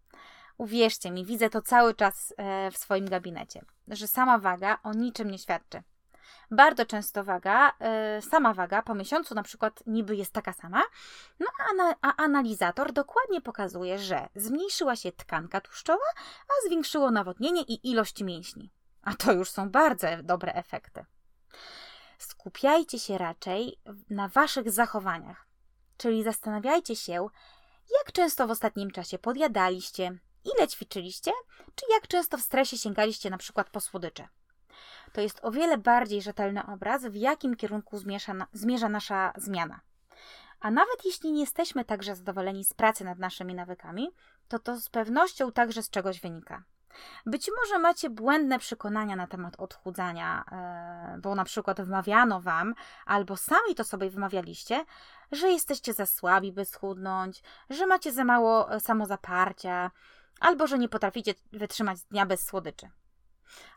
Uwierzcie 0.59 1.11
mi, 1.11 1.25
widzę 1.25 1.51
to 1.51 1.63
cały 1.63 1.95
czas 1.95 2.35
e, 2.37 2.71
w 2.71 2.79
swoim 2.79 3.09
gabinecie, 3.09 3.65
że 3.89 4.09
sama 4.09 4.39
waga 4.39 4.79
o 4.83 4.93
niczym 4.93 5.31
nie 5.31 5.39
świadczy. 5.39 5.83
Bardzo 6.51 6.87
często 6.87 7.25
waga, 7.25 7.73
e, 7.81 8.23
sama 8.23 8.55
waga 8.55 8.83
po 8.83 8.95
miesiącu 8.95 9.35
na 9.35 9.43
przykład 9.43 9.83
niby 9.87 10.17
jest 10.17 10.33
taka 10.33 10.53
sama, 10.53 10.83
no 11.41 11.47
a 12.03 12.17
analizator 12.17 12.93
dokładnie 12.93 13.41
pokazuje, 13.41 13.99
że 13.99 14.29
zmniejszyła 14.35 14.97
się 14.97 15.13
tkanka 15.13 15.61
tłuszczowa, 15.61 16.05
a 16.49 16.67
zwiększyło 16.67 17.11
nawodnienie 17.11 17.63
i 17.63 17.91
ilość 17.91 18.23
mięśni. 18.23 18.71
A 19.03 19.15
to 19.15 19.33
już 19.33 19.51
są 19.51 19.71
bardzo 19.71 20.07
dobre 20.23 20.53
efekty. 20.53 21.05
Skupiajcie 22.19 22.99
się 22.99 23.19
raczej 23.19 23.81
na 24.11 24.29
waszych 24.29 24.71
zachowaniach, 24.71 25.47
czyli 25.97 26.23
zastanawiajcie 26.23 26.97
się, 26.97 27.27
jak 27.99 28.13
często 28.13 28.47
w 28.47 28.51
ostatnim 28.51 28.91
czasie 28.91 29.19
podjadaliście, 29.19 30.19
ile 30.57 30.69
ćwiczyliście, 30.69 31.33
czy 31.75 31.87
jak 31.95 32.09
często 32.09 32.37
w 32.37 32.41
stresie 32.41 32.79
sięgaliście 32.79 33.31
na 33.31 33.39
przykład 33.39 33.71
po 33.71 33.81
słodycze. 33.81 34.29
To 35.13 35.21
jest 35.21 35.41
o 35.43 35.51
wiele 35.51 35.79
bardziej 35.79 36.23
rzetelny 36.23 36.67
obraz, 36.67 37.07
w 37.07 37.15
jakim 37.15 37.57
kierunku 37.57 37.99
zmierza, 37.99 38.47
zmierza 38.53 38.89
nasza 38.89 39.33
zmiana. 39.37 39.81
A 40.61 40.71
nawet 40.71 41.05
jeśli 41.05 41.33
nie 41.33 41.41
jesteśmy 41.41 41.85
także 41.85 42.17
zadowoleni 42.17 42.65
z 42.65 42.75
pracy 42.75 43.05
nad 43.05 43.19
naszymi 43.19 43.55
nawykami, 43.55 44.11
to 44.49 44.59
to 44.59 44.81
z 44.81 44.89
pewnością 44.89 45.53
także 45.53 45.83
z 45.83 45.91
czegoś 45.91 46.21
wynika. 46.21 46.63
Być 47.27 47.51
może 47.61 47.79
macie 47.79 48.11
błędne 48.11 48.59
przekonania 48.59 49.17
na 49.17 49.27
temat 49.27 49.57
odchudzania, 49.59 50.45
e, 50.53 51.19
bo 51.23 51.35
na 51.35 51.45
przykład 51.45 51.81
wmawiano 51.81 52.41
wam, 52.41 52.75
albo 53.07 53.37
sami 53.37 53.75
to 53.77 53.85
sobie 53.85 54.11
wymawialiście, 54.11 54.85
że 55.33 55.49
jesteście 55.51 55.93
za 55.93 56.07
słabi, 56.07 56.53
by 56.53 56.65
schudnąć, 56.65 57.43
że 57.71 57.87
macie 57.87 58.13
za 58.13 58.25
mało 58.25 58.73
e, 58.73 58.81
samozaparcia, 58.81 59.91
albo 60.41 60.67
że 60.67 60.79
nie 60.79 60.89
potraficie 60.89 61.35
wytrzymać 61.53 62.01
dnia 62.03 62.27
bez 62.27 62.47
słodyczy. 62.47 62.91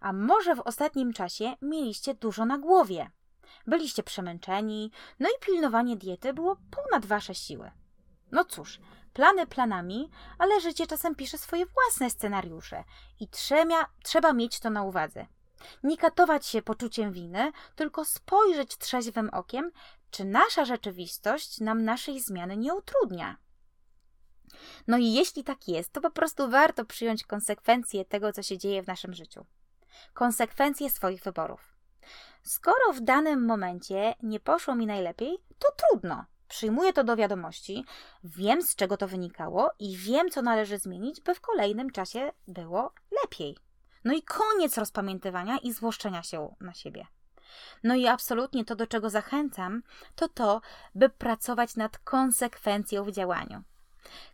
A 0.02 0.14
może 0.14 0.56
w 0.56 0.60
ostatnim 0.60 1.14
czasie 1.14 1.54
mieliście 1.62 2.14
dużo 2.14 2.46
na 2.46 2.58
głowie. 2.58 3.12
Byliście 3.68 4.04
przemęczeni, 4.04 4.92
no 5.20 5.30
i 5.30 5.46
pilnowanie 5.46 5.98
diety 5.98 6.34
było 6.34 6.58
ponad 6.72 7.06
wasze 7.06 7.36
siły. 7.36 7.72
No 8.32 8.46
cóż, 8.46 8.80
plany 9.14 9.48
planami, 9.48 10.10
ale 10.38 10.62
życie 10.62 10.88
czasem 10.88 11.16
pisze 11.16 11.38
swoje 11.38 11.66
własne 11.66 12.10
scenariusze 12.10 12.84
i 13.20 13.28
trzeba, 13.28 13.86
trzeba 14.04 14.34
mieć 14.34 14.60
to 14.60 14.70
na 14.70 14.84
uwadze. 14.84 15.26
Nie 15.84 15.98
katować 15.98 16.46
się 16.46 16.62
poczuciem 16.62 17.12
winy, 17.12 17.52
tylko 17.76 18.06
spojrzeć 18.06 18.78
trzeźwym 18.78 19.30
okiem, 19.30 19.72
czy 20.12 20.26
nasza 20.26 20.66
rzeczywistość 20.66 21.60
nam 21.60 21.84
naszej 21.84 22.20
zmiany 22.20 22.58
nie 22.58 22.74
utrudnia. 22.74 23.38
No 24.88 24.98
i 24.98 25.14
jeśli 25.14 25.44
tak 25.44 25.68
jest, 25.68 25.94
to 25.94 26.02
po 26.02 26.12
prostu 26.12 26.50
warto 26.50 26.86
przyjąć 26.86 27.24
konsekwencje 27.24 28.06
tego, 28.06 28.34
co 28.34 28.44
się 28.44 28.58
dzieje 28.58 28.84
w 28.84 28.88
naszym 28.88 29.14
życiu. 29.14 29.46
Konsekwencje 30.14 30.90
swoich 30.90 31.24
wyborów. 31.24 31.78
Skoro 32.44 32.94
w 32.94 33.02
danym 33.02 33.46
momencie 33.46 34.16
nie 34.24 34.40
poszło 34.40 34.76
mi 34.76 34.86
najlepiej, 34.86 35.38
to 35.60 35.68
trudno. 35.72 36.26
Przyjmuję 36.48 36.94
to 36.94 37.04
do 37.04 37.16
wiadomości, 37.16 37.86
wiem 38.24 38.62
z 38.62 38.76
czego 38.76 38.98
to 38.98 39.08
wynikało 39.08 39.72
i 39.80 39.98
wiem, 39.98 40.30
co 40.30 40.42
należy 40.42 40.78
zmienić, 40.78 41.22
by 41.22 41.36
w 41.36 41.42
kolejnym 41.42 41.90
czasie 41.90 42.32
było 42.48 42.94
lepiej. 43.24 43.58
No 44.04 44.14
i 44.14 44.24
koniec 44.24 44.78
rozpamiętywania 44.78 45.58
i 45.58 45.74
złoszczenia 45.74 46.24
się 46.24 46.56
na 46.62 46.74
siebie. 46.74 47.08
No 47.84 47.96
i 47.96 48.08
absolutnie 48.08 48.66
to, 48.66 48.76
do 48.76 48.88
czego 48.88 49.10
zachęcam, 49.10 49.84
to 50.16 50.28
to, 50.28 50.62
by 50.96 51.10
pracować 51.10 51.76
nad 51.76 51.98
konsekwencją 51.98 53.04
w 53.04 53.12
działaniu. 53.12 53.64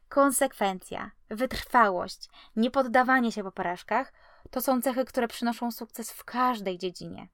Konsekwencja, 0.09 1.11
wytrwałość, 1.29 2.29
niepoddawanie 2.55 3.31
się 3.31 3.43
po 3.43 3.51
porażkach 3.51 4.13
to 4.52 4.62
są 4.62 4.82
cechy, 4.82 5.06
które 5.06 5.28
przynoszą 5.28 5.71
sukces 5.71 6.12
w 6.12 6.23
każdej 6.23 6.78
dziedzinie. 6.78 7.28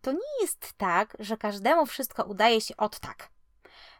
To 0.00 0.12
nie 0.12 0.40
jest 0.40 0.72
tak, 0.72 1.16
że 1.18 1.36
każdemu 1.36 1.86
wszystko 1.86 2.24
udaje 2.24 2.60
się 2.60 2.76
od 2.76 3.00
tak. 3.00 3.28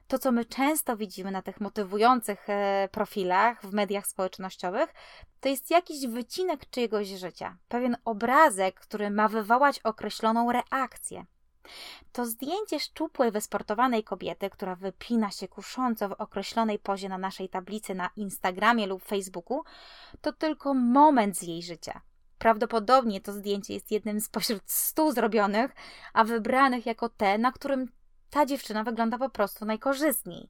To, 0.08 0.18
co 0.18 0.32
my 0.32 0.44
często 0.44 0.96
widzimy 0.96 1.30
na 1.30 1.42
tych 1.42 1.60
motywujących 1.60 2.48
e, 2.48 2.88
profilach 2.92 3.62
w 3.62 3.72
mediach 3.72 4.06
społecznościowych, 4.06 4.94
to 5.40 5.48
jest 5.48 5.70
jakiś 5.70 6.06
wycinek 6.06 6.70
czyjegoś 6.70 7.08
życia, 7.08 7.56
pewien 7.68 7.96
obrazek, 8.04 8.80
który 8.80 9.10
ma 9.10 9.28
wywołać 9.28 9.78
określoną 9.78 10.52
reakcję. 10.52 11.24
To 12.12 12.26
zdjęcie 12.26 12.80
szczupłej, 12.80 13.30
wysportowanej 13.30 14.04
kobiety, 14.04 14.50
która 14.50 14.76
wypina 14.76 15.30
się 15.30 15.48
kusząco 15.48 16.08
w 16.08 16.12
określonej 16.12 16.78
pozie 16.78 17.08
na 17.08 17.18
naszej 17.18 17.48
tablicy 17.48 17.94
na 17.94 18.10
Instagramie 18.16 18.86
lub 18.86 19.04
Facebooku, 19.04 19.62
to 20.20 20.32
tylko 20.32 20.74
moment 20.74 21.38
z 21.38 21.42
jej 21.42 21.62
życia. 21.62 22.00
Prawdopodobnie 22.40 23.20
to 23.20 23.32
zdjęcie 23.32 23.74
jest 23.74 23.90
jednym 23.90 24.20
spośród 24.20 24.62
stu 24.66 25.12
zrobionych, 25.12 25.70
a 26.12 26.24
wybranych 26.24 26.86
jako 26.86 27.08
te, 27.08 27.38
na 27.38 27.52
którym 27.52 27.86
ta 28.30 28.46
dziewczyna 28.46 28.84
wygląda 28.84 29.18
po 29.18 29.30
prostu 29.30 29.64
najkorzystniej. 29.64 30.48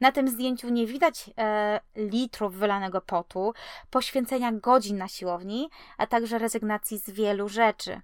Na 0.00 0.12
tym 0.12 0.28
zdjęciu 0.28 0.68
nie 0.68 0.86
widać 0.86 1.30
e, 1.38 1.80
litrów 1.96 2.54
wylanego 2.54 3.00
potu, 3.00 3.54
poświęcenia 3.90 4.52
godzin 4.52 4.98
na 4.98 5.08
siłowni, 5.08 5.70
a 5.98 6.06
także 6.06 6.38
rezygnacji 6.38 6.98
z 6.98 7.10
wielu 7.10 7.48
rzeczy. 7.48 8.00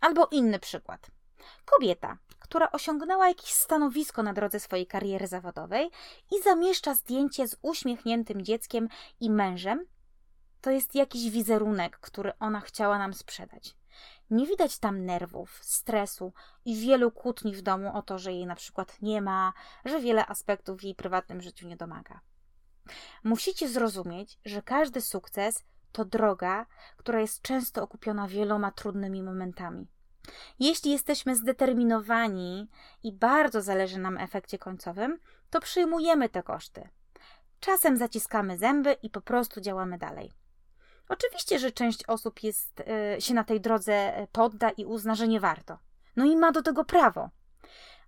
Albo 0.00 0.28
inny 0.30 0.58
przykład. 0.58 1.10
Kobieta, 1.64 2.18
która 2.38 2.72
osiągnęła 2.72 3.28
jakieś 3.28 3.50
stanowisko 3.50 4.22
na 4.22 4.32
drodze 4.32 4.60
swojej 4.60 4.86
kariery 4.86 5.26
zawodowej 5.26 5.90
i 6.30 6.42
zamieszcza 6.42 6.94
zdjęcie 6.94 7.48
z 7.48 7.56
uśmiechniętym 7.62 8.44
dzieckiem 8.44 8.88
i 9.20 9.30
mężem, 9.30 9.86
to 10.60 10.70
jest 10.70 10.94
jakiś 10.94 11.30
wizerunek, 11.30 11.98
który 11.98 12.38
ona 12.38 12.60
chciała 12.60 12.98
nam 12.98 13.14
sprzedać. 13.14 13.76
Nie 14.30 14.46
widać 14.46 14.78
tam 14.78 15.04
nerwów, 15.04 15.58
stresu 15.62 16.32
i 16.64 16.76
wielu 16.76 17.10
kłótni 17.10 17.54
w 17.54 17.62
domu 17.62 17.96
o 17.96 18.02
to, 18.02 18.18
że 18.18 18.32
jej 18.32 18.46
na 18.46 18.54
przykład 18.54 19.02
nie 19.02 19.22
ma, 19.22 19.52
że 19.84 20.00
wiele 20.00 20.26
aspektów 20.26 20.80
w 20.80 20.82
jej 20.82 20.94
prywatnym 20.94 21.42
życiu 21.42 21.68
nie 21.68 21.76
domaga. 21.76 22.20
Musicie 23.24 23.68
zrozumieć, 23.68 24.38
że 24.44 24.62
każdy 24.62 25.00
sukces 25.00 25.64
to 25.92 26.04
droga, 26.04 26.66
która 26.96 27.20
jest 27.20 27.42
często 27.42 27.82
okupiona 27.82 28.28
wieloma 28.28 28.70
trudnymi 28.70 29.22
momentami. 29.22 29.86
Jeśli 30.58 30.92
jesteśmy 30.92 31.36
zdeterminowani 31.36 32.70
i 33.02 33.12
bardzo 33.12 33.62
zależy 33.62 33.98
nam 33.98 34.18
efekcie 34.18 34.58
końcowym, 34.58 35.18
to 35.50 35.60
przyjmujemy 35.60 36.28
te 36.28 36.42
koszty. 36.42 36.88
Czasem 37.60 37.96
zaciskamy 37.96 38.58
zęby 38.58 38.92
i 38.92 39.10
po 39.10 39.20
prostu 39.20 39.60
działamy 39.60 39.98
dalej. 39.98 40.39
Oczywiście, 41.10 41.58
że 41.58 41.70
część 41.70 42.04
osób 42.06 42.42
jest, 42.42 42.80
y, 43.16 43.20
się 43.20 43.34
na 43.34 43.44
tej 43.44 43.60
drodze 43.60 43.92
e, 43.92 44.26
podda 44.32 44.70
i 44.70 44.84
uzna, 44.84 45.14
że 45.14 45.28
nie 45.28 45.40
warto. 45.40 45.78
No 46.16 46.24
i 46.24 46.36
ma 46.36 46.52
do 46.52 46.62
tego 46.62 46.84
prawo. 46.84 47.30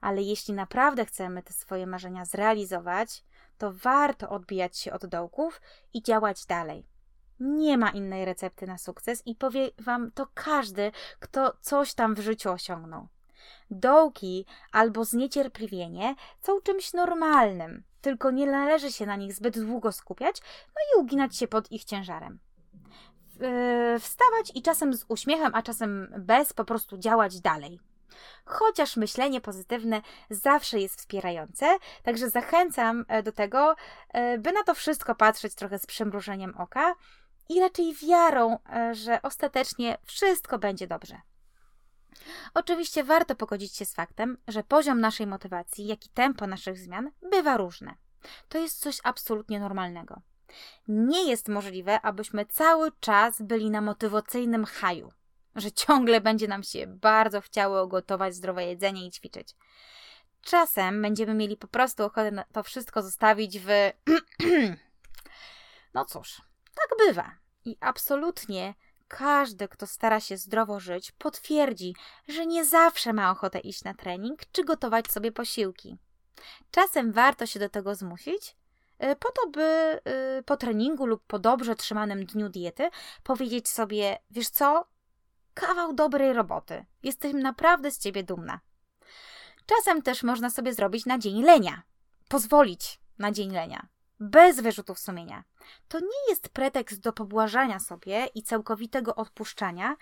Ale 0.00 0.22
jeśli 0.22 0.54
naprawdę 0.54 1.04
chcemy 1.04 1.42
te 1.42 1.52
swoje 1.52 1.86
marzenia 1.86 2.24
zrealizować, 2.24 3.24
to 3.58 3.72
warto 3.72 4.28
odbijać 4.28 4.78
się 4.78 4.92
od 4.92 5.06
dołków 5.06 5.60
i 5.94 6.02
działać 6.02 6.46
dalej. 6.46 6.86
Nie 7.40 7.78
ma 7.78 7.90
innej 7.90 8.24
recepty 8.24 8.66
na 8.66 8.78
sukces 8.78 9.22
i 9.26 9.34
powie 9.34 9.70
Wam 9.78 10.10
to 10.12 10.26
każdy, 10.34 10.92
kto 11.20 11.56
coś 11.60 11.94
tam 11.94 12.14
w 12.14 12.20
życiu 12.20 12.50
osiągnął. 12.50 13.08
Dołki 13.70 14.46
albo 14.72 15.04
zniecierpliwienie 15.04 16.14
są 16.40 16.60
czymś 16.60 16.92
normalnym, 16.92 17.84
tylko 18.00 18.30
nie 18.30 18.46
należy 18.46 18.92
się 18.92 19.06
na 19.06 19.16
nich 19.16 19.34
zbyt 19.34 19.60
długo 19.60 19.92
skupiać, 19.92 20.40
no 20.66 20.82
i 20.96 21.04
uginać 21.04 21.36
się 21.36 21.48
pod 21.48 21.72
ich 21.72 21.84
ciężarem. 21.84 22.38
E, 23.40 23.98
wstawać 24.00 24.52
i 24.54 24.62
czasem 24.62 24.94
z 24.94 25.04
uśmiechem, 25.08 25.54
a 25.54 25.62
czasem 25.62 26.14
bez, 26.18 26.52
po 26.52 26.64
prostu 26.64 26.98
działać 26.98 27.40
dalej. 27.40 27.80
Chociaż 28.44 28.96
myślenie 28.96 29.40
pozytywne 29.40 30.02
zawsze 30.30 30.78
jest 30.78 30.96
wspierające, 30.96 31.78
także 32.02 32.30
zachęcam 32.30 33.04
e, 33.08 33.22
do 33.22 33.32
tego, 33.32 33.76
e, 34.08 34.38
by 34.38 34.52
na 34.52 34.62
to 34.62 34.74
wszystko 34.74 35.14
patrzeć 35.14 35.54
trochę 35.54 35.78
z 35.78 35.86
przymrużeniem 35.86 36.54
oka 36.58 36.94
i 37.48 37.60
raczej 37.60 37.94
wiarą, 37.94 38.58
że 38.92 39.22
ostatecznie 39.22 39.98
wszystko 40.04 40.58
będzie 40.58 40.86
dobrze. 40.86 41.20
Oczywiście 42.54 43.04
warto 43.04 43.34
pogodzić 43.34 43.76
się 43.76 43.84
z 43.84 43.94
faktem, 43.94 44.38
że 44.48 44.64
poziom 44.64 45.00
naszej 45.00 45.26
motywacji, 45.26 45.86
jak 45.86 46.06
i 46.06 46.08
tempo 46.08 46.46
naszych 46.46 46.78
zmian 46.78 47.10
bywa 47.30 47.56
różne. 47.56 47.94
To 48.48 48.58
jest 48.58 48.80
coś 48.80 48.98
absolutnie 49.04 49.60
normalnego. 49.60 50.20
Nie 50.88 51.30
jest 51.30 51.48
możliwe, 51.48 52.00
abyśmy 52.00 52.46
cały 52.46 52.92
czas 53.00 53.42
byli 53.42 53.70
na 53.70 53.80
motywacyjnym 53.80 54.64
haju, 54.64 55.12
że 55.56 55.72
ciągle 55.72 56.20
będzie 56.20 56.48
nam 56.48 56.62
się 56.62 56.86
bardzo 56.86 57.40
chciało 57.40 57.86
gotować 57.86 58.34
zdrowe 58.34 58.64
jedzenie 58.64 59.06
i 59.06 59.10
ćwiczyć. 59.10 59.56
Czasem 60.42 61.02
będziemy 61.02 61.34
mieli 61.34 61.56
po 61.56 61.68
prostu 61.68 62.04
ochotę 62.04 62.44
to 62.52 62.62
wszystko 62.62 63.02
zostawić 63.02 63.58
w. 63.58 63.68
no 65.94 66.04
cóż, 66.04 66.42
tak 66.74 67.06
bywa. 67.06 67.30
I 67.64 67.76
absolutnie 67.80 68.74
każdy, 69.08 69.68
kto 69.68 69.86
stara 69.86 70.20
się 70.20 70.36
zdrowo 70.36 70.80
żyć, 70.80 71.12
potwierdzi, 71.12 71.94
że 72.28 72.46
nie 72.46 72.64
zawsze 72.64 73.12
ma 73.12 73.30
ochotę 73.30 73.58
iść 73.58 73.84
na 73.84 73.94
trening 73.94 74.40
czy 74.52 74.64
gotować 74.64 75.12
sobie 75.12 75.32
posiłki. 75.32 75.96
Czasem 76.70 77.12
warto 77.12 77.46
się 77.46 77.60
do 77.60 77.68
tego 77.68 77.94
zmusić, 77.94 78.56
po 79.16 79.32
to, 79.32 79.50
by 79.50 80.00
y, 80.38 80.42
po 80.42 80.56
treningu 80.56 81.06
lub 81.06 81.24
po 81.26 81.38
dobrze 81.38 81.76
trzymanym 81.76 82.26
dniu 82.26 82.48
diety 82.48 82.90
powiedzieć 83.22 83.68
sobie: 83.68 84.18
Wiesz 84.30 84.48
co? 84.48 84.84
Kawał 85.54 85.92
dobrej 85.92 86.32
roboty. 86.32 86.84
Jestem 87.02 87.40
naprawdę 87.40 87.90
z 87.90 87.98
ciebie 87.98 88.22
dumna. 88.22 88.60
Czasem 89.66 90.02
też 90.02 90.22
można 90.22 90.50
sobie 90.50 90.74
zrobić 90.74 91.06
na 91.06 91.18
dzień 91.18 91.42
lenia. 91.42 91.82
Pozwolić 92.28 93.00
na 93.18 93.32
dzień 93.32 93.50
lenia. 93.50 93.88
Bez 94.20 94.60
wyrzutów 94.60 94.98
sumienia. 94.98 95.44
To 95.88 96.00
nie 96.00 96.28
jest 96.28 96.48
pretekst 96.48 97.00
do 97.00 97.12
pobłażania 97.12 97.78
sobie 97.78 98.26
i 98.34 98.42
całkowitego 98.42 99.14
odpuszczania, 99.14 99.96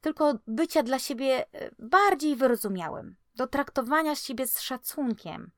tylko 0.00 0.34
bycia 0.46 0.82
dla 0.82 0.98
siebie 0.98 1.46
e, 1.52 1.70
bardziej 1.78 2.36
wyrozumiałym 2.36 3.16
do 3.36 3.46
traktowania 3.46 4.14
siebie 4.14 4.46
z 4.46 4.60
szacunkiem 4.60 5.50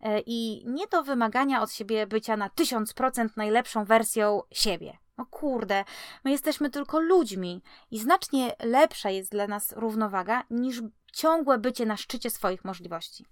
e, 0.00 0.20
i 0.20 0.64
nie 0.66 0.86
do 0.86 1.02
wymagania 1.02 1.62
od 1.62 1.72
siebie 1.72 2.06
bycia 2.06 2.36
na 2.36 2.48
1000% 2.48 3.28
najlepszą 3.36 3.84
wersją 3.84 4.42
siebie. 4.50 4.98
No 5.18 5.26
kurde, 5.26 5.84
my 6.24 6.30
jesteśmy 6.30 6.70
tylko 6.70 7.00
ludźmi 7.00 7.62
i 7.90 7.98
znacznie 7.98 8.56
lepsza 8.62 9.10
jest 9.10 9.30
dla 9.30 9.46
nas 9.46 9.72
równowaga 9.72 10.42
niż 10.50 10.82
ciągłe 11.12 11.58
bycie 11.58 11.86
na 11.86 11.96
szczycie 11.96 12.30
swoich 12.30 12.64
możliwości. 12.64 13.26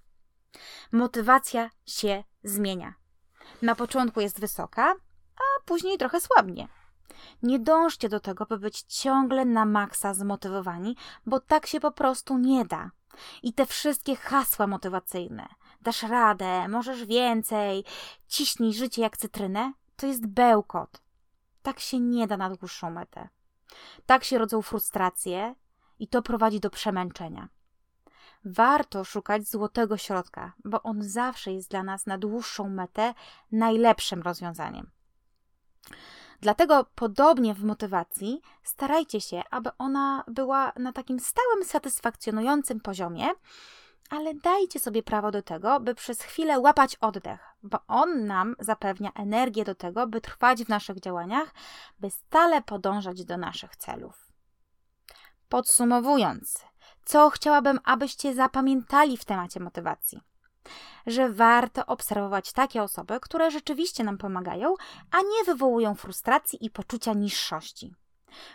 Motywacja 0.93 1.71
się 1.87 2.25
zmienia. 2.45 2.95
Na 3.63 3.75
początku 3.75 4.21
jest 4.21 4.41
wysoka, 4.41 4.95
a 5.37 5.65
później 5.65 5.99
trochę 5.99 6.21
słabnie. 6.21 6.69
Nie 7.43 7.59
dążcie 7.59 8.09
do 8.09 8.21
tego, 8.21 8.47
by 8.47 8.59
być 8.59 8.83
ciągle 8.83 9.45
na 9.45 9.65
maksa 9.65 10.15
zmotywowani, 10.15 10.97
bo 11.27 11.41
tak 11.41 11.67
się 11.67 11.81
po 11.81 11.93
prostu 11.93 12.39
nie 12.39 12.65
da. 12.65 12.91
I 13.43 13.53
te 13.53 13.67
wszystkie 13.67 14.17
hasła 14.17 14.67
motywacyjne, 14.67 15.49
dasz 15.81 16.03
radę, 16.03 16.69
możesz 16.69 17.05
więcej, 17.05 17.85
ciśnij 18.29 18.75
życie 18.75 19.03
jak 19.03 19.17
cytrynę, 19.17 19.73
to 19.97 20.07
jest 20.07 20.27
bełkot. 20.27 21.03
Tak 21.63 21.81
się 21.81 22.01
nie 22.01 22.27
da 22.27 22.37
na 22.37 22.51
dłuższą 22.51 22.91
metę. 22.91 23.29
Tak 24.07 24.25
się 24.25 24.39
rodzą 24.39 24.63
frustracje 24.63 25.55
i 25.99 26.09
to 26.09 26.23
prowadzi 26.23 26.61
do 26.61 26.71
przemęczenia. 26.71 27.49
Warto 28.45 29.05
szukać 29.05 29.49
złotego 29.49 29.97
środka, 29.97 30.53
bo 30.65 30.83
on 30.83 31.03
zawsze 31.03 31.53
jest 31.53 31.71
dla 31.71 31.83
nas 31.83 32.07
na 32.07 32.19
dłuższą 32.19 32.69
metę 32.69 33.15
najlepszym 33.53 34.23
rozwiązaniem. 34.23 34.91
Dlatego 36.41 36.87
podobnie 36.95 37.55
w 37.55 37.65
motywacji 37.65 38.41
starajcie 38.63 39.21
się, 39.21 39.43
aby 39.51 39.71
ona 39.79 40.25
była 40.29 40.73
na 40.77 40.93
takim 40.93 41.21
stałym, 41.21 41.65
satysfakcjonującym 41.65 42.81
poziomie, 42.81 43.27
ale 44.11 44.35
dajcie 44.35 44.81
sobie 44.81 45.03
prawo 45.03 45.31
do 45.31 45.43
tego, 45.43 45.81
by 45.81 45.95
przez 45.95 46.23
chwilę 46.23 46.59
łapać 46.59 46.97
oddech, 46.97 47.41
bo 47.63 47.79
on 47.89 48.27
nam 48.27 48.57
zapewnia 48.59 49.11
energię 49.13 49.65
do 49.65 49.75
tego, 49.75 50.07
by 50.07 50.21
trwać 50.21 50.65
w 50.65 50.69
naszych 50.69 51.01
działaniach, 51.01 51.55
by 51.99 52.11
stale 52.11 52.63
podążać 52.63 53.25
do 53.25 53.37
naszych 53.37 53.77
celów. 53.77 54.33
Podsumowując, 55.49 56.65
co 57.05 57.31
chciałabym, 57.31 57.81
abyście 57.85 58.35
zapamiętali 58.35 59.17
w 59.17 59.25
temacie 59.25 59.61
motywacji? 59.61 60.21
Że 61.07 61.29
warto 61.29 61.87
obserwować 61.87 62.53
takie 62.53 62.83
osoby, 62.83 63.21
które 63.21 63.51
rzeczywiście 63.51 64.05
nam 64.05 64.19
pomagają, 64.19 64.75
a 65.11 65.17
nie 65.21 65.45
wywołują 65.47 65.95
frustracji 65.95 66.65
i 66.67 66.71
poczucia 66.71 67.13
niższości. 67.13 67.95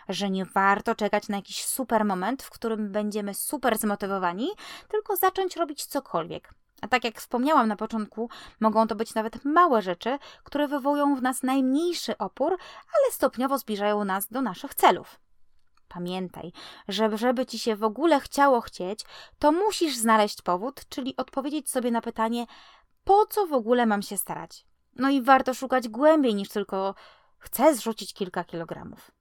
Że 0.10 0.30
nie 0.30 0.45
warto 0.45 0.95
czekać 0.95 1.28
na 1.28 1.36
jakiś 1.36 1.65
super 1.65 2.06
moment, 2.06 2.43
w 2.43 2.50
którym 2.50 2.91
będziemy 2.91 3.34
super 3.34 3.78
zmotywowani, 3.78 4.50
tylko 4.88 5.15
zacząć 5.15 5.56
robić 5.56 5.86
cokolwiek. 5.86 6.54
A 6.82 6.88
tak 6.88 7.04
jak 7.04 7.17
wspomniałam 7.17 7.67
na 7.67 7.76
początku, 7.76 8.30
mogą 8.60 8.88
to 8.88 8.95
być 8.95 9.13
nawet 9.13 9.45
małe 9.45 9.82
rzeczy, 9.82 10.19
które 10.43 10.67
wywołują 10.67 11.15
w 11.15 11.21
nas 11.21 11.43
najmniejszy 11.43 12.17
opór, 12.17 12.52
ale 12.78 13.12
stopniowo 13.12 13.58
zbliżają 13.58 14.06
nas 14.06 14.28
do 14.28 14.41
naszych 14.41 14.76
celów. 14.76 15.19
Pamiętaj, 15.94 16.52
że 16.88 17.18
żeby 17.18 17.46
ci 17.46 17.60
się 17.60 17.76
w 17.76 17.84
ogóle 17.84 18.20
chciało 18.20 18.62
chcieć, 18.62 19.00
to 19.40 19.52
musisz 19.52 19.98
znaleźć 19.98 20.42
powód, 20.42 20.82
czyli 20.90 21.16
odpowiedzieć 21.18 21.70
sobie 21.70 21.92
na 21.92 22.02
pytanie, 22.02 22.46
po 23.04 23.26
co 23.26 23.48
w 23.48 23.54
ogóle 23.54 23.86
mam 23.86 24.02
się 24.02 24.18
starać. 24.18 24.66
No 24.96 25.10
i 25.10 25.22
warto 25.22 25.54
szukać 25.54 25.90
głębiej 25.90 26.36
niż 26.36 26.50
tylko 26.50 26.96
chcę 27.38 27.76
zrzucić 27.76 28.14
kilka 28.14 28.44
kilogramów. 28.44 29.12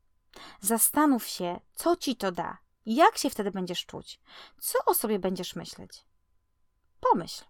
Zastanów 0.61 1.27
się, 1.27 1.61
co 1.75 1.97
ci 1.97 2.17
to 2.17 2.33
da, 2.33 2.59
jak 2.87 3.19
się 3.19 3.31
wtedy 3.31 3.51
będziesz 3.51 3.87
czuć, 3.87 4.21
co 4.61 4.79
o 4.87 4.95
sobie 4.95 5.19
będziesz 5.19 5.57
myśleć. 5.57 6.05
Pomyśl. 7.01 7.50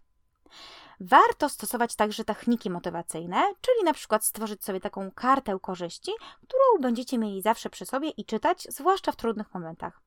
Warto 1.01 1.49
stosować 1.49 1.95
także 1.95 2.25
techniki 2.25 2.71
motywacyjne, 2.71 3.37
czyli 3.61 3.85
na 3.85 3.95
przykład 3.95 4.25
stworzyć 4.25 4.65
sobie 4.65 4.81
taką 4.81 5.11
kartę 5.11 5.59
korzyści, 5.63 6.13
którą 6.37 6.83
będziecie 6.83 7.19
mieli 7.19 7.43
zawsze 7.43 7.71
przy 7.71 7.87
sobie 7.87 8.09
i 8.09 8.25
czytać, 8.25 8.67
zwłaszcza 8.71 9.13
w 9.13 9.17
trudnych 9.17 9.55
momentach. 9.55 10.01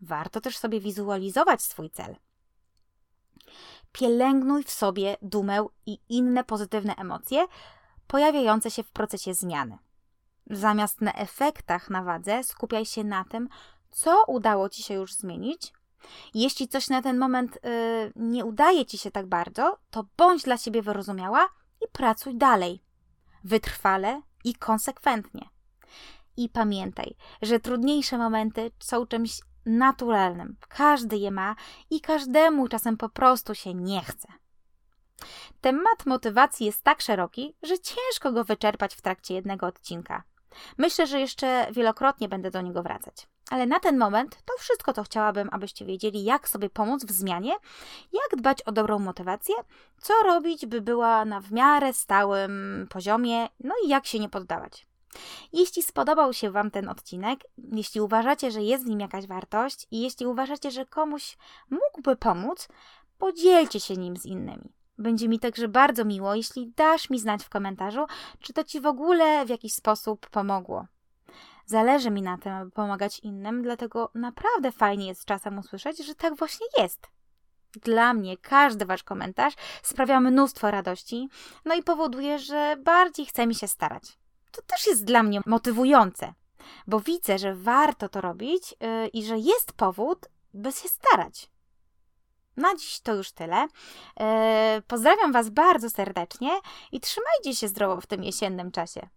Warto 0.00 0.40
też 0.40 0.58
sobie 0.58 0.80
wizualizować 0.80 1.62
swój 1.62 1.90
cel. 1.90 2.16
Pielęgnuj 3.92 4.64
w 4.64 4.70
sobie 4.70 5.16
dumę 5.22 5.66
i 5.86 5.98
inne 6.08 6.44
pozytywne 6.44 6.94
emocje 6.96 7.46
pojawiające 8.06 8.70
się 8.70 8.82
w 8.82 8.90
procesie 8.90 9.34
zmiany. 9.34 9.78
Zamiast 10.46 11.00
na 11.00 11.12
efektach 11.12 11.90
na 11.90 12.02
wadze, 12.02 12.44
skupiaj 12.44 12.86
się 12.86 13.04
na 13.04 13.24
tym, 13.24 13.48
co 13.90 14.24
udało 14.26 14.68
ci 14.68 14.82
się 14.82 14.94
już 14.94 15.14
zmienić. 15.14 15.72
Jeśli 16.34 16.68
coś 16.68 16.88
na 16.88 17.02
ten 17.02 17.18
moment 17.18 17.58
yy, 17.64 18.12
nie 18.16 18.44
udaje 18.44 18.86
ci 18.86 18.98
się 18.98 19.10
tak 19.10 19.26
bardzo, 19.26 19.78
to 19.90 20.04
bądź 20.16 20.42
dla 20.42 20.56
siebie 20.56 20.82
wyrozumiała 20.82 21.48
i 21.80 21.88
pracuj 21.92 22.34
dalej. 22.34 22.82
Wytrwale 23.44 24.22
i 24.44 24.54
konsekwentnie. 24.54 25.48
I 26.36 26.48
pamiętaj, 26.48 27.16
że 27.42 27.60
trudniejsze 27.60 28.18
momenty 28.18 28.70
są 28.78 29.06
czymś 29.06 29.40
naturalnym. 29.66 30.56
Każdy 30.68 31.16
je 31.16 31.30
ma 31.30 31.56
i 31.90 32.00
każdemu 32.00 32.68
czasem 32.68 32.96
po 32.96 33.08
prostu 33.08 33.54
się 33.54 33.74
nie 33.74 34.00
chce. 34.00 34.28
Temat 35.60 36.06
motywacji 36.06 36.66
jest 36.66 36.82
tak 36.82 37.00
szeroki, 37.00 37.56
że 37.62 37.78
ciężko 37.78 38.32
go 38.32 38.44
wyczerpać 38.44 38.94
w 38.94 39.02
trakcie 39.02 39.34
jednego 39.34 39.66
odcinka. 39.66 40.22
Myślę, 40.78 41.06
że 41.06 41.20
jeszcze 41.20 41.66
wielokrotnie 41.72 42.28
będę 42.28 42.50
do 42.50 42.60
niego 42.60 42.82
wracać. 42.82 43.28
Ale 43.50 43.66
na 43.66 43.80
ten 43.80 43.98
moment 43.98 44.38
to 44.44 44.52
wszystko, 44.58 44.92
co 44.92 45.02
chciałabym, 45.02 45.48
abyście 45.52 45.84
wiedzieli, 45.84 46.24
jak 46.24 46.48
sobie 46.48 46.70
pomóc 46.70 47.04
w 47.04 47.10
zmianie, 47.10 47.52
jak 48.12 48.40
dbać 48.40 48.62
o 48.62 48.72
dobrą 48.72 48.98
motywację, 48.98 49.54
co 50.00 50.14
robić, 50.24 50.66
by 50.66 50.80
była 50.80 51.24
na 51.24 51.40
w 51.40 51.52
miarę 51.52 51.92
stałym 51.92 52.86
poziomie, 52.90 53.48
no 53.60 53.74
i 53.84 53.88
jak 53.88 54.06
się 54.06 54.18
nie 54.18 54.28
poddawać. 54.28 54.86
Jeśli 55.52 55.82
spodobał 55.82 56.32
się 56.32 56.50
Wam 56.50 56.70
ten 56.70 56.88
odcinek, 56.88 57.40
jeśli 57.72 58.00
uważacie, 58.00 58.50
że 58.50 58.62
jest 58.62 58.84
w 58.84 58.88
nim 58.88 59.00
jakaś 59.00 59.26
wartość 59.26 59.86
i 59.90 60.00
jeśli 60.00 60.26
uważacie, 60.26 60.70
że 60.70 60.86
komuś 60.86 61.36
mógłby 61.70 62.16
pomóc, 62.16 62.68
podzielcie 63.18 63.80
się 63.80 63.96
nim 63.96 64.16
z 64.16 64.26
innymi. 64.26 64.72
Będzie 64.98 65.28
mi 65.28 65.38
także 65.38 65.68
bardzo 65.68 66.04
miło, 66.04 66.34
jeśli 66.34 66.72
dasz 66.76 67.10
mi 67.10 67.18
znać 67.18 67.44
w 67.44 67.48
komentarzu, 67.48 68.06
czy 68.40 68.52
to 68.52 68.64
Ci 68.64 68.80
w 68.80 68.86
ogóle 68.86 69.46
w 69.46 69.48
jakiś 69.48 69.74
sposób 69.74 70.30
pomogło. 70.30 70.86
Zależy 71.70 72.10
mi 72.10 72.22
na 72.22 72.38
tym, 72.38 72.52
aby 72.52 72.70
pomagać 72.70 73.18
innym, 73.18 73.62
dlatego 73.62 74.10
naprawdę 74.14 74.72
fajnie 74.72 75.06
jest 75.06 75.24
czasem 75.24 75.58
usłyszeć, 75.58 76.06
że 76.06 76.14
tak 76.14 76.36
właśnie 76.36 76.66
jest. 76.78 77.06
Dla 77.72 78.14
mnie 78.14 78.36
każdy 78.36 78.86
Wasz 78.86 79.02
komentarz 79.02 79.54
sprawia 79.82 80.20
mnóstwo 80.20 80.70
radości, 80.70 81.28
no 81.64 81.74
i 81.74 81.82
powoduje, 81.82 82.38
że 82.38 82.76
bardziej 82.84 83.26
chce 83.26 83.46
mi 83.46 83.54
się 83.54 83.68
starać. 83.68 84.18
To 84.52 84.62
też 84.62 84.86
jest 84.86 85.04
dla 85.04 85.22
mnie 85.22 85.40
motywujące, 85.46 86.34
bo 86.86 87.00
widzę, 87.00 87.38
że 87.38 87.54
warto 87.54 88.08
to 88.08 88.20
robić 88.20 88.74
yy, 88.80 89.08
i 89.08 89.24
że 89.24 89.38
jest 89.38 89.72
powód, 89.72 90.28
by 90.54 90.72
się 90.72 90.88
starać. 90.88 91.50
Na 92.56 92.74
dziś 92.74 93.00
to 93.00 93.14
już 93.14 93.32
tyle. 93.32 93.66
E, 94.20 94.82
pozdrawiam 94.86 95.32
Was 95.32 95.50
bardzo 95.50 95.90
serdecznie 95.90 96.50
i 96.92 97.00
trzymajcie 97.00 97.54
się 97.54 97.68
zdrowo 97.68 98.00
w 98.00 98.06
tym 98.06 98.24
jesiennym 98.24 98.70
czasie. 98.70 99.08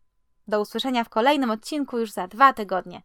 Do 0.47 0.61
usłyszenia 0.61 1.03
w 1.03 1.09
kolejnym 1.09 1.51
odcinku 1.51 1.99
już 1.99 2.11
za 2.11 2.27
dwa 2.27 2.53
tygodnie. 2.53 3.01